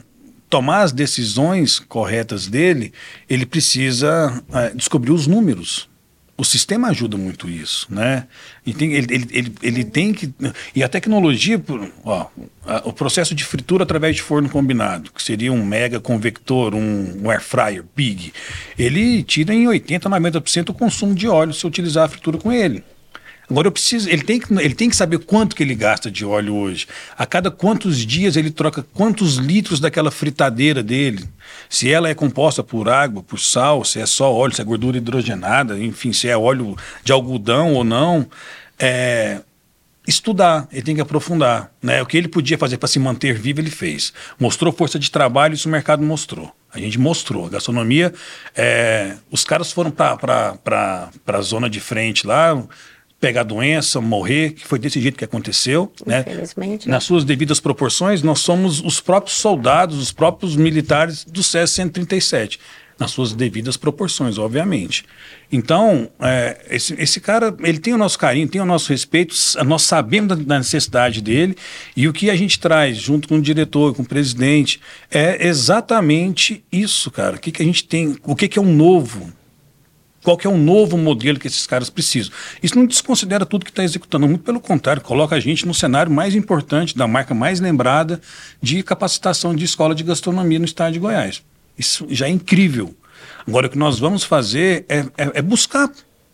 [0.52, 2.94] tomar as decisões corretas dele,
[3.28, 5.90] ele precisa é, descobrir os números.
[6.38, 8.28] O sistema ajuda muito isso, né?
[8.66, 10.34] E tem, ele, ele, ele, ele, tem que...
[10.76, 11.64] E a tecnologia,
[12.04, 12.26] ó,
[12.66, 17.22] a, o processo de fritura através de forno combinado, que seria um mega convector, um,
[17.24, 18.34] um air fryer big,
[18.78, 22.84] ele tira em 80%, 90% o consumo de óleo se utilizar a fritura com ele.
[23.52, 26.24] Agora eu preciso, ele tem, que, ele tem que saber quanto que ele gasta de
[26.24, 26.88] óleo hoje.
[27.18, 31.28] A cada quantos dias ele troca quantos litros daquela fritadeira dele.
[31.70, 34.96] Se ela é composta por água, por sal, se é só óleo, se é gordura
[34.96, 38.26] hidrogenada, enfim, se é óleo de algodão ou não.
[38.80, 39.42] É,
[40.08, 41.74] estudar, ele tem que aprofundar.
[41.82, 42.02] Né?
[42.02, 44.14] O que ele podia fazer para se manter vivo, ele fez.
[44.40, 46.56] Mostrou força de trabalho, isso o mercado mostrou.
[46.74, 47.48] A gente mostrou.
[47.48, 48.14] A gastronomia,
[48.56, 50.58] é, os caras foram para
[51.28, 52.64] a zona de frente lá,
[53.22, 55.94] pegar doença, morrer, que foi desse jeito que aconteceu.
[56.06, 56.26] Né?
[56.28, 56.90] Infelizmente.
[56.90, 62.60] Nas suas devidas proporções, nós somos os próprios soldados, os próprios militares do SES 137.
[63.00, 65.06] Nas suas devidas proporções, obviamente.
[65.52, 69.84] Então, é, esse, esse cara, ele tem o nosso carinho, tem o nosso respeito, nós
[69.84, 71.56] sabemos da, necessidade dele
[71.96, 76.64] e o que a gente traz junto com o diretor, com o presidente, é exatamente
[76.72, 77.38] isso, cara.
[77.38, 79.32] O que, que a gente tem, o que, que é um novo,
[80.24, 82.32] qual que é o novo modelo que esses caras precisam.
[82.62, 86.12] Isso não desconsidera tudo que está executando, muito pelo contrário, coloca a gente no cenário
[86.12, 88.22] mais importante, da marca mais lembrada
[88.62, 91.42] de capacitação de escola de gastronomia no estado de Goiás.
[91.78, 92.96] Isso já é incrível.
[93.48, 95.90] Agora, o que nós vamos fazer é, é, é buscar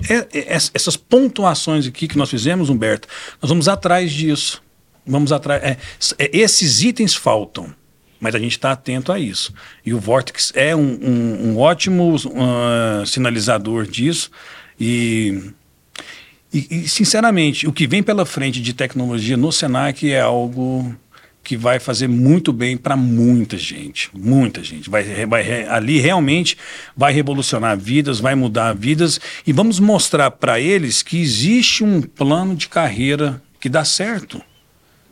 [0.09, 3.07] é, é, essas pontuações aqui que nós fizemos, Humberto,
[3.41, 4.61] nós vamos atrás disso.
[5.05, 5.63] Vamos atrás.
[5.63, 5.77] É,
[6.19, 7.73] é, esses itens faltam.
[8.19, 9.53] Mas a gente está atento a isso.
[9.85, 14.31] E o Vortex é um, um, um ótimo uh, sinalizador disso.
[14.79, 15.51] E,
[16.53, 20.95] e, e, sinceramente, o que vem pela frente de tecnologia no Senac é algo
[21.47, 24.89] que vai fazer muito bem para muita gente, muita gente.
[24.89, 26.57] Vai, vai, ali realmente
[26.93, 32.53] vai revolucionar vidas, vai mudar vidas e vamos mostrar para eles que existe um plano
[32.53, 34.41] de carreira que dá certo.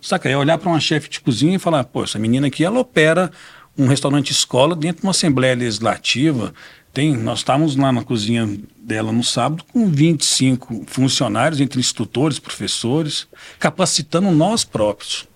[0.06, 0.30] Saca?
[0.30, 3.32] É olhar para uma chefe de cozinha e falar, pô, essa menina aqui, ela opera
[3.76, 6.54] um restaurante escola dentro de uma assembleia legislativa.
[6.94, 8.48] Tem, nós estávamos lá na cozinha
[8.78, 13.28] dela no sábado com 25 funcionários, entre instrutores, professores,
[13.58, 15.28] capacitando nós próprios.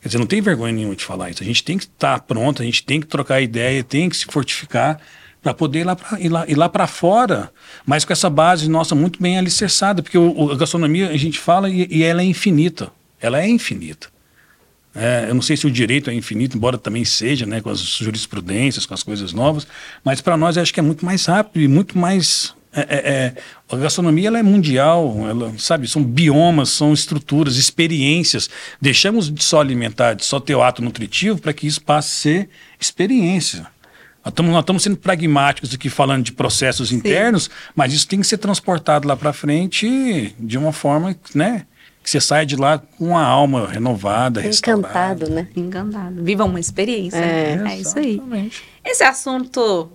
[0.00, 1.42] Quer dizer, não tem vergonha nenhuma de falar isso.
[1.42, 4.16] A gente tem que estar tá pronto, a gente tem que trocar ideia, tem que
[4.16, 4.98] se fortificar
[5.42, 6.18] para poder ir lá para
[6.56, 7.52] lá, para fora,
[7.84, 11.68] mas com essa base nossa muito bem alicerçada, porque o, a gastronomia a gente fala
[11.68, 12.90] e, e ela é infinita
[13.20, 14.08] ela é infinita.
[14.94, 17.80] É, eu não sei se o direito é infinito, embora também seja, né, com as
[17.80, 19.66] jurisprudências, com as coisas novas,
[20.04, 22.54] mas para nós eu acho que é muito mais rápido e muito mais.
[22.72, 23.34] É, é, é,
[23.68, 28.50] a gastronomia ela é mundial, ela, sabe, são biomas, são estruturas, experiências.
[28.80, 32.20] Deixamos de só alimentar, de só ter o ato nutritivo para que isso passe a
[32.22, 32.48] ser
[32.80, 33.66] experiência.
[34.24, 37.50] Nós estamos sendo pragmáticos aqui falando de processos internos, Sim.
[37.74, 41.66] mas isso tem que ser transportado lá para frente de uma forma, né?
[42.02, 45.48] Que você sai de lá com a alma renovada, Encantado, né?
[45.56, 46.22] Encantado.
[46.22, 47.18] Viva uma experiência.
[47.18, 48.20] É, é isso aí.
[48.84, 49.90] Esse assunto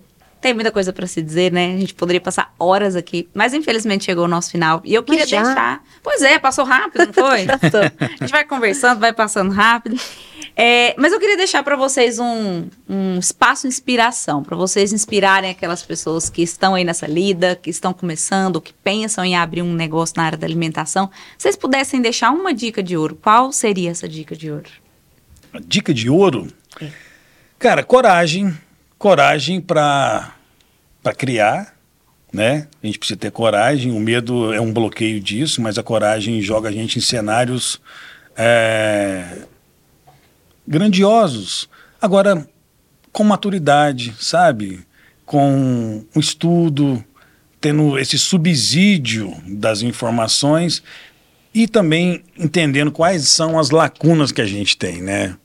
[0.46, 1.74] tem muita coisa para se dizer, né?
[1.74, 4.80] A gente poderia passar horas aqui, mas infelizmente chegou o nosso final.
[4.84, 5.82] E eu queria deixar.
[6.04, 7.46] Pois é, passou rápido, não foi?
[7.50, 9.98] a gente vai conversando, vai passando rápido.
[10.54, 15.82] É, mas eu queria deixar para vocês um, um espaço inspiração, para vocês inspirarem aquelas
[15.82, 20.14] pessoas que estão aí nessa lida, que estão começando, que pensam em abrir um negócio
[20.16, 21.10] na área da alimentação.
[21.36, 24.70] Se vocês pudessem deixar uma dica de ouro, qual seria essa dica de ouro?
[25.52, 26.46] A dica de ouro?
[26.80, 26.88] É.
[27.58, 28.56] Cara, coragem.
[28.98, 30.35] Coragem para
[31.14, 31.74] criar,
[32.32, 32.68] né?
[32.82, 33.92] A gente precisa ter coragem.
[33.92, 37.80] O medo é um bloqueio disso, mas a coragem joga a gente em cenários.
[38.36, 39.38] É
[40.66, 41.68] grandiosos.
[42.00, 42.46] Agora,
[43.12, 44.80] com maturidade, sabe?
[45.24, 47.02] Com um estudo,
[47.60, 50.82] tendo esse subsídio das informações
[51.54, 55.36] e também entendendo quais são as lacunas que a gente tem, né?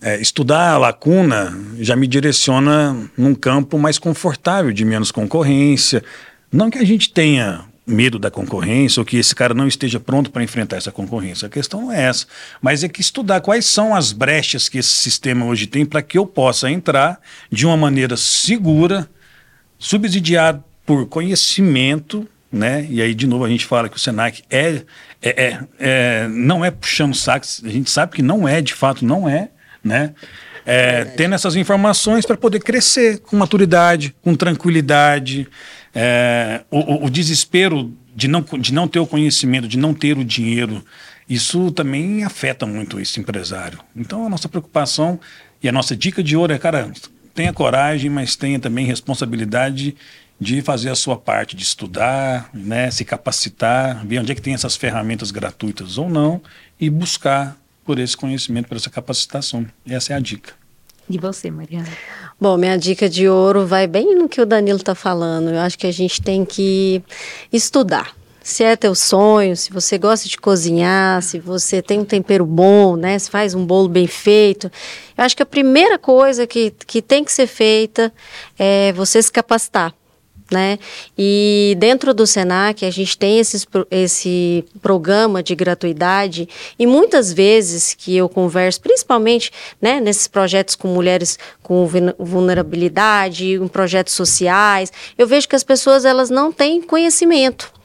[0.00, 6.04] É, estudar a lacuna já me direciona num campo mais confortável, de menos concorrência.
[6.52, 10.30] Não que a gente tenha medo da concorrência ou que esse cara não esteja pronto
[10.30, 11.46] para enfrentar essa concorrência.
[11.46, 12.26] A questão não é essa.
[12.60, 16.18] Mas é que estudar quais são as brechas que esse sistema hoje tem para que
[16.18, 17.18] eu possa entrar
[17.50, 19.08] de uma maneira segura,
[19.78, 22.86] subsidiado por conhecimento, né?
[22.88, 24.82] E aí, de novo, a gente fala que o Senac é,
[25.22, 29.04] é, é, é não é puxando saques, a gente sabe que não é, de fato,
[29.04, 29.50] não é,
[29.82, 30.14] né?
[30.66, 35.48] É, tendo essas informações para poder crescer com maturidade, com tranquilidade.
[35.94, 40.24] É, o, o, desespero de não, de não ter o conhecimento, de não ter o
[40.24, 40.84] dinheiro,
[41.28, 43.78] isso também afeta muito esse empresário.
[43.96, 45.18] Então, a nossa preocupação
[45.62, 46.90] e a nossa dica de ouro é, cara,
[47.34, 49.96] tenha coragem, mas tenha também responsabilidade
[50.40, 54.54] de fazer a sua parte, de estudar, né, se capacitar, ver onde é que tem
[54.54, 56.40] essas ferramentas gratuitas ou não
[56.80, 57.56] e buscar
[57.88, 59.64] por esse conhecimento, por essa capacitação.
[59.88, 60.52] Essa é a dica.
[61.08, 61.88] E você, Mariana?
[62.38, 65.48] Bom, minha dica de ouro vai bem no que o Danilo está falando.
[65.48, 67.02] Eu acho que a gente tem que
[67.50, 68.14] estudar.
[68.42, 72.94] Se é teu sonho, se você gosta de cozinhar, se você tem um tempero bom,
[72.94, 73.18] né?
[73.18, 74.70] Se faz um bolo bem feito.
[75.16, 78.12] Eu acho que a primeira coisa que, que tem que ser feita
[78.58, 79.94] é você se capacitar
[80.50, 80.78] né?
[81.16, 87.94] E dentro do Senac a gente tem esses, esse programa de gratuidade e muitas vezes
[87.94, 91.86] que eu converso, principalmente né, nesses projetos com mulheres com
[92.18, 97.78] vulnerabilidade, em projetos sociais, eu vejo que as pessoas elas não têm conhecimento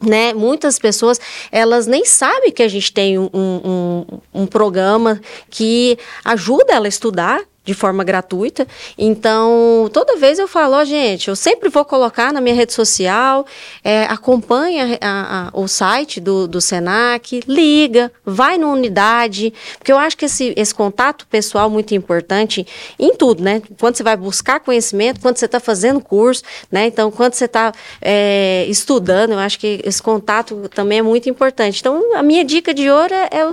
[0.00, 0.32] né?
[0.32, 6.72] Muitas pessoas elas nem sabem que a gente tem um, um, um programa que ajuda
[6.72, 8.66] ela a estudar de forma gratuita.
[8.96, 13.44] Então, toda vez eu falo, ó, gente, eu sempre vou colocar na minha rede social,
[13.84, 19.98] é, acompanha a, a, o site do, do Senac, liga, vai na unidade, porque eu
[19.98, 22.66] acho que esse, esse contato pessoal é muito importante
[22.98, 23.60] em tudo, né?
[23.78, 26.42] Quando você vai buscar conhecimento, quando você está fazendo curso,
[26.72, 26.86] né?
[26.86, 31.80] Então, quando você está é, estudando, eu acho que esse contato também é muito importante.
[31.80, 33.52] Então, a minha dica de ouro é, é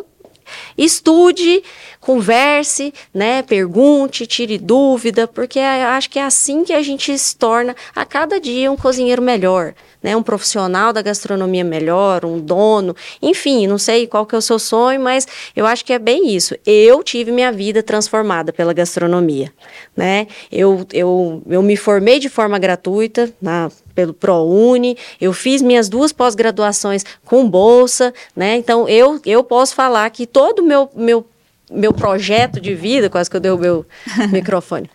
[0.78, 1.63] estude,
[2.06, 7.36] converse, né, pergunte, tire dúvida, porque eu acho que é assim que a gente se
[7.36, 12.95] torna a cada dia um cozinheiro melhor, né, um profissional da gastronomia melhor, um dono,
[13.20, 16.36] enfim, não sei qual que é o seu sonho, mas eu acho que é bem
[16.36, 16.56] isso.
[16.64, 19.51] Eu tive minha vida transformada pela gastronomia,
[19.97, 20.28] né?
[20.51, 26.12] Eu, eu, eu me formei de forma gratuita na pelo ProUni, eu fiz minhas duas
[26.12, 28.58] pós-graduações com bolsa, né?
[28.58, 31.26] Então eu, eu posso falar que todo o meu, meu
[31.72, 33.86] meu projeto de vida, quase que eu dei o meu
[34.32, 34.89] microfone,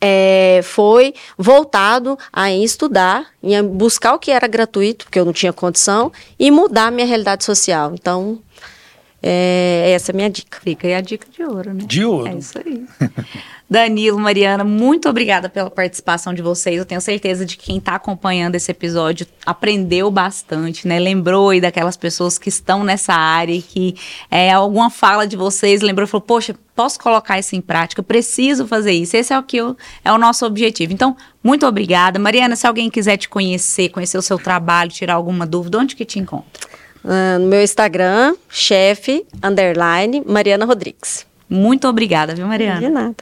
[0.00, 5.52] é, foi voltado a estudar, em buscar o que era gratuito, porque eu não tinha
[5.52, 7.92] condição, e mudar a minha realidade social.
[7.94, 8.38] Então,
[9.22, 10.58] é, essa é a minha dica.
[10.62, 11.84] Fica aí a dica de ouro, né?
[11.86, 12.28] De ouro.
[12.28, 12.86] É isso aí.
[13.70, 16.76] Danilo, Mariana, muito obrigada pela participação de vocês.
[16.76, 20.98] Eu tenho certeza de que quem está acompanhando esse episódio aprendeu bastante, né?
[20.98, 23.94] Lembrou aí daquelas pessoas que estão nessa área e que
[24.28, 28.66] é, alguma fala de vocês lembrou e falou: Poxa, posso colocar isso em prática, preciso
[28.66, 29.16] fazer isso.
[29.16, 30.92] Esse é o que eu, é o nosso objetivo.
[30.92, 32.18] Então, muito obrigada.
[32.18, 36.04] Mariana, se alguém quiser te conhecer, conhecer o seu trabalho, tirar alguma dúvida, onde que
[36.04, 36.69] te encontra?
[37.04, 41.26] Uh, no meu Instagram, chefe, underline, Mariana Rodrigues.
[41.48, 42.80] Muito obrigada, viu, Mariana?
[42.80, 43.16] De nada.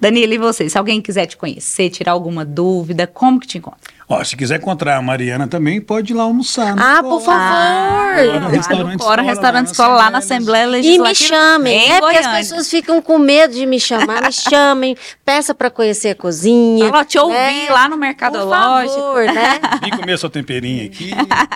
[0.00, 0.68] Danilo, e você?
[0.68, 3.93] Se alguém quiser te conhecer, tirar alguma dúvida, como que te encontra?
[4.08, 6.74] Ó, se quiser encontrar a Mariana também, pode ir lá almoçar.
[6.78, 7.40] Ah, por favor!
[7.40, 11.06] Ah, lá no restaurante Escola, restaurante Escola, lá na Assembleia Legislativa.
[11.06, 14.22] E me chamem, é porque as pessoas ficam com medo de me chamar.
[14.22, 16.86] Me chamem, peça para conhecer a cozinha.
[16.86, 17.66] Ela te ouvir né?
[17.70, 18.94] lá no Mercadológico.
[18.94, 19.60] Por favor, né?
[19.82, 21.10] Vim comer seu temperinho aqui.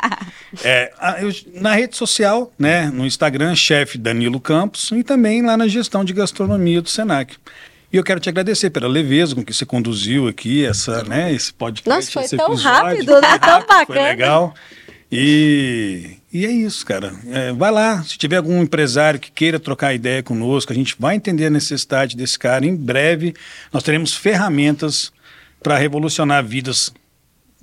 [0.64, 1.30] é, eu,
[1.60, 6.14] na rede social, né, no Instagram, chefe Danilo Campos, e também lá na gestão de
[6.14, 7.36] gastronomia do Senac.
[7.92, 11.52] E eu quero te agradecer pela leveza com que você conduziu aqui essa, né, esse
[11.52, 11.88] podcast.
[11.88, 12.70] Nossa, foi tão episódio.
[12.70, 13.38] rápido, né?
[13.40, 13.86] Tão bacana.
[13.86, 14.54] Foi legal.
[15.10, 17.14] E, e é isso, cara.
[17.30, 21.16] É, vai lá, se tiver algum empresário que queira trocar ideia conosco, a gente vai
[21.16, 22.66] entender a necessidade desse cara.
[22.66, 23.34] Em breve,
[23.72, 25.10] nós teremos ferramentas
[25.62, 26.92] para revolucionar vidas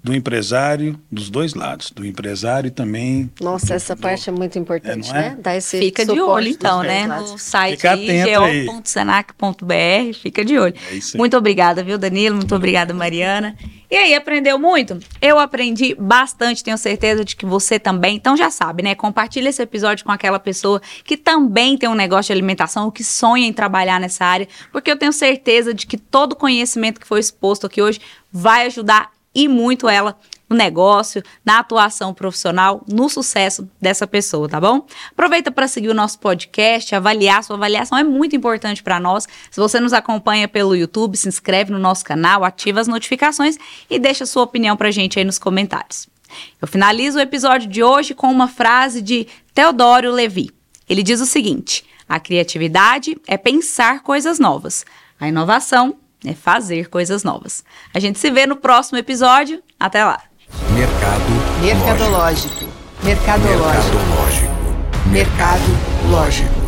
[0.06, 3.28] do empresário, dos dois lados, do empresário e também.
[3.42, 5.22] Nossa, do, essa do, parte é muito importante, é, é?
[5.22, 5.36] né?
[5.42, 7.08] Dar esse fica de olho, então, né?
[7.08, 10.76] No site geo.senac.br, fica de olho.
[10.92, 12.36] É muito obrigada, viu, Danilo?
[12.36, 13.58] Muito obrigada, Mariana.
[13.90, 15.00] E aí, aprendeu muito?
[15.20, 18.16] Eu aprendi bastante, tenho certeza de que você também.
[18.16, 18.94] Então já sabe, né?
[18.94, 23.04] Compartilha esse episódio com aquela pessoa que também tem um negócio de alimentação ou que
[23.04, 27.08] sonha em trabalhar nessa área, porque eu tenho certeza de que todo o conhecimento que
[27.08, 28.00] foi exposto aqui hoje
[28.32, 30.18] vai ajudar e muito ela
[30.50, 34.86] no negócio, na atuação profissional, no sucesso dessa pessoa, tá bom?
[35.12, 39.28] Aproveita para seguir o nosso podcast, avaliar, sua avaliação é muito importante para nós.
[39.50, 43.58] Se você nos acompanha pelo YouTube, se inscreve no nosso canal, ativa as notificações
[43.90, 46.08] e deixa sua opinião pra gente aí nos comentários.
[46.62, 50.52] Eu finalizo o episódio de hoje com uma frase de Teodoro Levi.
[50.88, 54.86] Ele diz o seguinte: a criatividade é pensar coisas novas.
[55.20, 55.96] A inovação
[56.30, 57.64] é fazer coisas novas.
[57.94, 59.62] A gente se vê no próximo episódio.
[59.80, 60.22] Até lá.
[60.72, 62.66] Mercado Mercadológico.
[63.04, 63.96] Mercadológico.
[63.96, 64.56] Mercadológico.
[65.12, 65.64] Mercado
[66.10, 66.65] lógico.